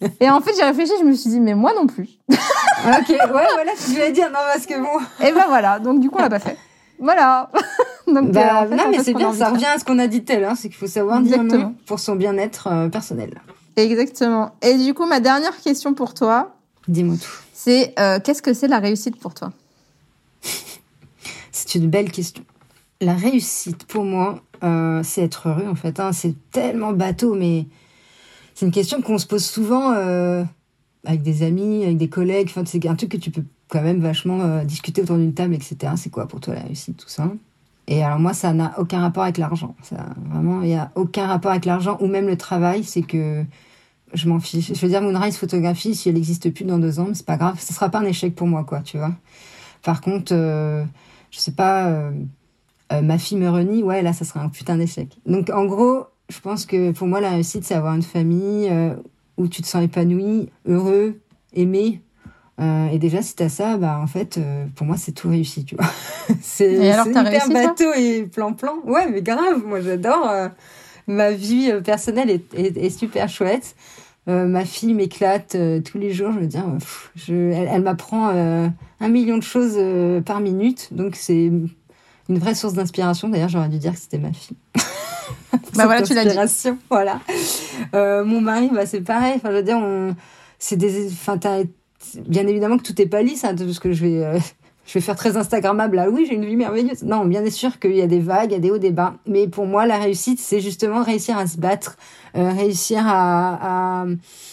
[0.20, 2.08] Et en fait, j'ai réfléchi, je me suis dit, mais moi non plus.
[2.30, 5.26] ok, ouais, voilà je voulais dire, non, parce que bon.
[5.26, 6.56] Et ben voilà, donc du coup, on l'a pas fait.
[6.98, 7.50] Voilà.
[8.06, 10.44] donc, bah, euh, non, mais c'est bien, ça revient à ce qu'on a dit tel,
[10.44, 13.40] hein, c'est qu'il faut savoir dire non pour son bien-être euh, personnel.
[13.76, 14.54] Exactement.
[14.62, 16.54] Et du coup, ma dernière question pour toi.
[16.88, 17.30] Dis-moi tout.
[17.52, 19.52] C'est euh, qu'est-ce que c'est la réussite pour toi?
[21.52, 22.44] C'est une belle question.
[23.00, 24.40] La réussite, pour moi,
[25.02, 26.00] c'est être heureux, en fait.
[26.00, 26.12] Hein.
[26.12, 27.66] C'est tellement bateau, mais
[28.56, 30.42] c'est une question qu'on se pose souvent euh,
[31.04, 32.46] avec des amis, avec des collègues.
[32.48, 35.52] Enfin, c'est un truc que tu peux quand même vachement euh, discuter autour d'une table,
[35.52, 35.92] etc.
[35.96, 37.30] C'est quoi pour toi la réussite, tout ça?
[37.86, 39.76] Et alors moi, ça n'a aucun rapport avec l'argent.
[39.82, 42.82] Ça, vraiment, il y a aucun rapport avec l'argent ou même le travail.
[42.82, 43.44] C'est que
[44.14, 44.72] je m'en fiche.
[44.72, 47.60] Je veux dire, Moonrise photographie, si elle n'existe plus dans deux ans, c'est pas grave.
[47.60, 49.12] Ce sera pas un échec pour moi, quoi, tu vois.
[49.82, 50.82] Par contre, euh,
[51.30, 52.10] je sais pas, euh,
[53.02, 55.14] ma fille me renie, ouais, là, ça sera un putain d'échec.
[55.26, 58.94] Donc, en gros, je pense que pour moi, la réussite, c'est avoir une famille euh,
[59.36, 61.20] où tu te sens épanoui, heureux,
[61.52, 62.00] aimé.
[62.58, 65.64] Euh, et déjà, si t'as ça, bah en fait, euh, pour moi, c'est tout réussi,
[65.64, 65.90] tu vois.
[66.40, 68.76] c'est hyper bateau et plan-plan.
[68.84, 70.28] Ouais, mais grave, moi j'adore.
[71.06, 73.76] ma vie personnelle est, est, super chouette.
[74.26, 76.32] ma fille m'éclate tous les jours.
[76.32, 76.64] Je veux dire,
[77.14, 79.78] je, elle, elle m'apprend un million de choses
[80.24, 81.44] par minute, donc c'est
[82.28, 83.28] une vraie source d'inspiration.
[83.28, 84.56] D'ailleurs, j'aurais dû dire que c'était ma fille.
[85.74, 86.68] bah voilà, tu l'as dit.
[86.90, 87.20] Voilà.
[87.94, 89.34] Euh, mon mari, bah, c'est pareil.
[89.36, 90.14] Enfin, je veux dire, on...
[90.58, 91.06] c'est des.
[91.06, 91.38] Enfin,
[92.26, 94.24] bien évidemment que tout est pas lisse, hein, parce que je vais.
[94.24, 94.38] Euh,
[94.86, 97.02] je vais faire très Instagrammable là, oui, j'ai une vie merveilleuse.
[97.02, 99.14] Non, bien sûr qu'il y a des vagues, il y a des hauts, des bas.
[99.26, 101.96] Mais pour moi, la réussite, c'est justement réussir à se battre,
[102.36, 104.06] euh, réussir à, à,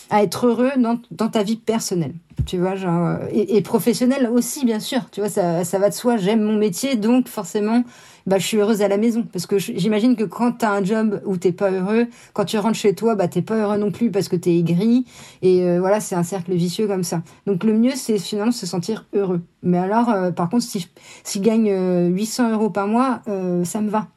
[0.10, 2.16] à, être heureux dans, dans ta vie personnelle.
[2.48, 5.02] Tu vois, genre, et, et professionnelle aussi, bien sûr.
[5.12, 6.18] Tu vois, ça, ça va de soi.
[6.18, 7.84] J'aime mon métier, donc forcément,
[8.26, 9.26] bah, je suis heureuse à la maison.
[9.32, 12.58] Parce que j'imagine que quand tu as un job où t'es pas heureux, quand tu
[12.58, 15.06] rentres chez toi, bah, t'es pas heureux non plus parce que t'es aigri.
[15.42, 17.22] Et euh, voilà, c'est un cercle vicieux comme ça.
[17.46, 19.42] Donc le mieux, c'est finalement se sentir heureux.
[19.62, 20.88] Mais alors, euh, par contre, si,
[21.24, 23.22] si je gagne 800 euh, euros par mois,
[23.64, 24.08] ça me va.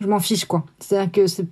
[0.00, 0.64] Je m'en fiche, quoi.
[0.78, 1.46] C'est-à-dire que c'est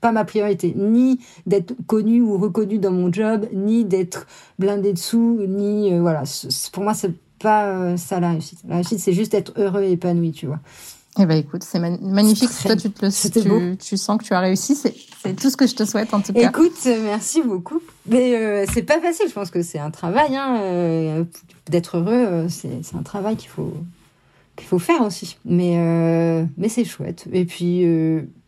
[0.00, 4.26] pas ma priorité, ni d'être connu ou reconnu dans mon job, ni d'être
[4.58, 6.22] blindé de sous, ni voilà.
[6.72, 8.60] Pour moi, c'est pas ça la réussite.
[8.66, 10.60] La réussite, c'est juste être heureux et épanoui, tu vois.
[11.18, 12.50] Eh ben écoute, c'est magnifique.
[12.62, 14.76] Toi, tu, te le, tu, tu, sens que tu as réussi.
[14.76, 14.94] C'est
[15.36, 16.48] tout ce que je te souhaite en tout cas.
[16.48, 17.80] Écoute, merci beaucoup.
[18.06, 19.26] Mais euh, c'est pas facile.
[19.28, 20.36] Je pense que c'est un travail.
[20.36, 21.24] Hein, euh,
[21.68, 23.74] D'être heureux, euh, c'est un travail qu'il faut
[24.56, 25.36] qu'il faut faire aussi.
[25.44, 27.26] Mais euh, mais c'est chouette.
[27.32, 27.84] Et puis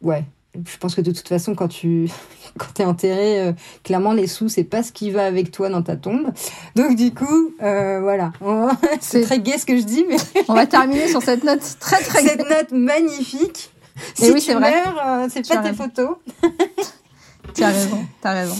[0.01, 0.25] ouais,
[0.55, 2.11] je pense que de toute façon, quand tu
[2.59, 5.83] quand es enterré, euh, clairement, les sous, c'est pas ce qui va avec toi dans
[5.83, 6.33] ta tombe.
[6.77, 8.33] Donc, du coup, euh, voilà.
[9.01, 10.17] c'est très gai ce que je dis, mais.
[10.49, 13.73] On va terminer sur cette note très, très Cette note magnifique.
[14.19, 14.75] Et si oui, c'est vrai.
[15.05, 16.17] Euh, c'est pas tes photos.
[17.55, 18.57] tu as raison, tu as raison.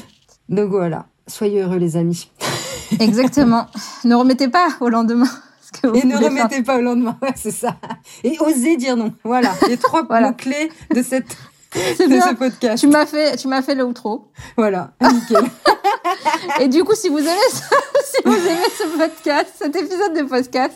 [0.49, 1.07] Donc, voilà.
[1.27, 2.31] Soyez heureux, les amis.
[3.01, 3.67] Exactement.
[4.05, 5.29] Ne remettez pas au lendemain.
[5.95, 7.77] Et ne remettez pas au lendemain, ouais, c'est ça.
[8.23, 9.13] Et osez dire non.
[9.25, 11.37] Voilà, les trois mots-clés de cette
[11.97, 12.29] c'est bien.
[12.29, 12.81] ce podcast.
[12.81, 14.31] Tu m'as fait, tu m'as fait le outro.
[14.57, 15.45] Voilà, nickel.
[16.61, 17.31] Et du coup, si vous aimez,
[18.05, 20.75] si vous aimez ce podcast, cet épisode de podcast,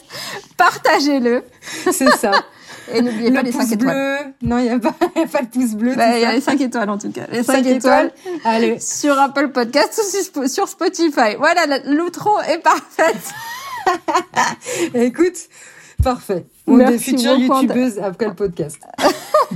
[0.56, 1.44] partagez-le.
[1.92, 2.32] C'est ça.
[2.92, 4.34] Et n'oubliez pas les 5 étoiles.
[4.42, 5.94] Non, il n'y a, pas, a pas le pouce bleu.
[5.96, 7.26] Bah, il y a les 5 étoiles en tout cas.
[7.32, 8.12] Les 5, étoiles,
[8.44, 8.78] Allez.
[8.78, 10.00] sur Apple Podcast
[10.36, 11.34] ou sur Spotify.
[11.36, 13.16] Voilà, l'outro est parfaite.
[14.94, 15.36] Écoute,
[16.02, 16.46] parfait.
[16.66, 18.78] On est futures youtubeuses après le podcast.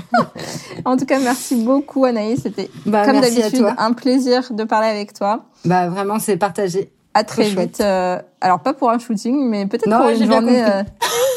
[0.85, 2.41] en tout cas, merci beaucoup Anaïs.
[2.43, 5.45] C'était bah, comme d'habitude un plaisir de parler avec toi.
[5.65, 6.91] Bah vraiment, c'est partagé.
[7.15, 7.81] À très vite.
[7.81, 10.65] Euh, alors pas pour un shooting, mais peut-être pour une journée.
[10.65, 10.83] Euh,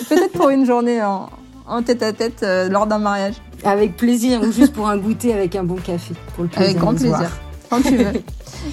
[0.10, 3.36] peut-être pour une journée en, tête à tête euh, lors d'un mariage.
[3.64, 6.14] Avec plaisir, ou juste pour un goûter avec un bon café.
[6.36, 7.32] Pour le plaisir Avec grand de plaisir.
[7.70, 8.06] Quand tu veux.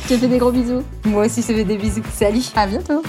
[0.05, 0.83] Je te fais des gros bisous.
[1.05, 2.03] Moi aussi, ça fait des bisous.
[2.13, 3.03] Salut À bientôt.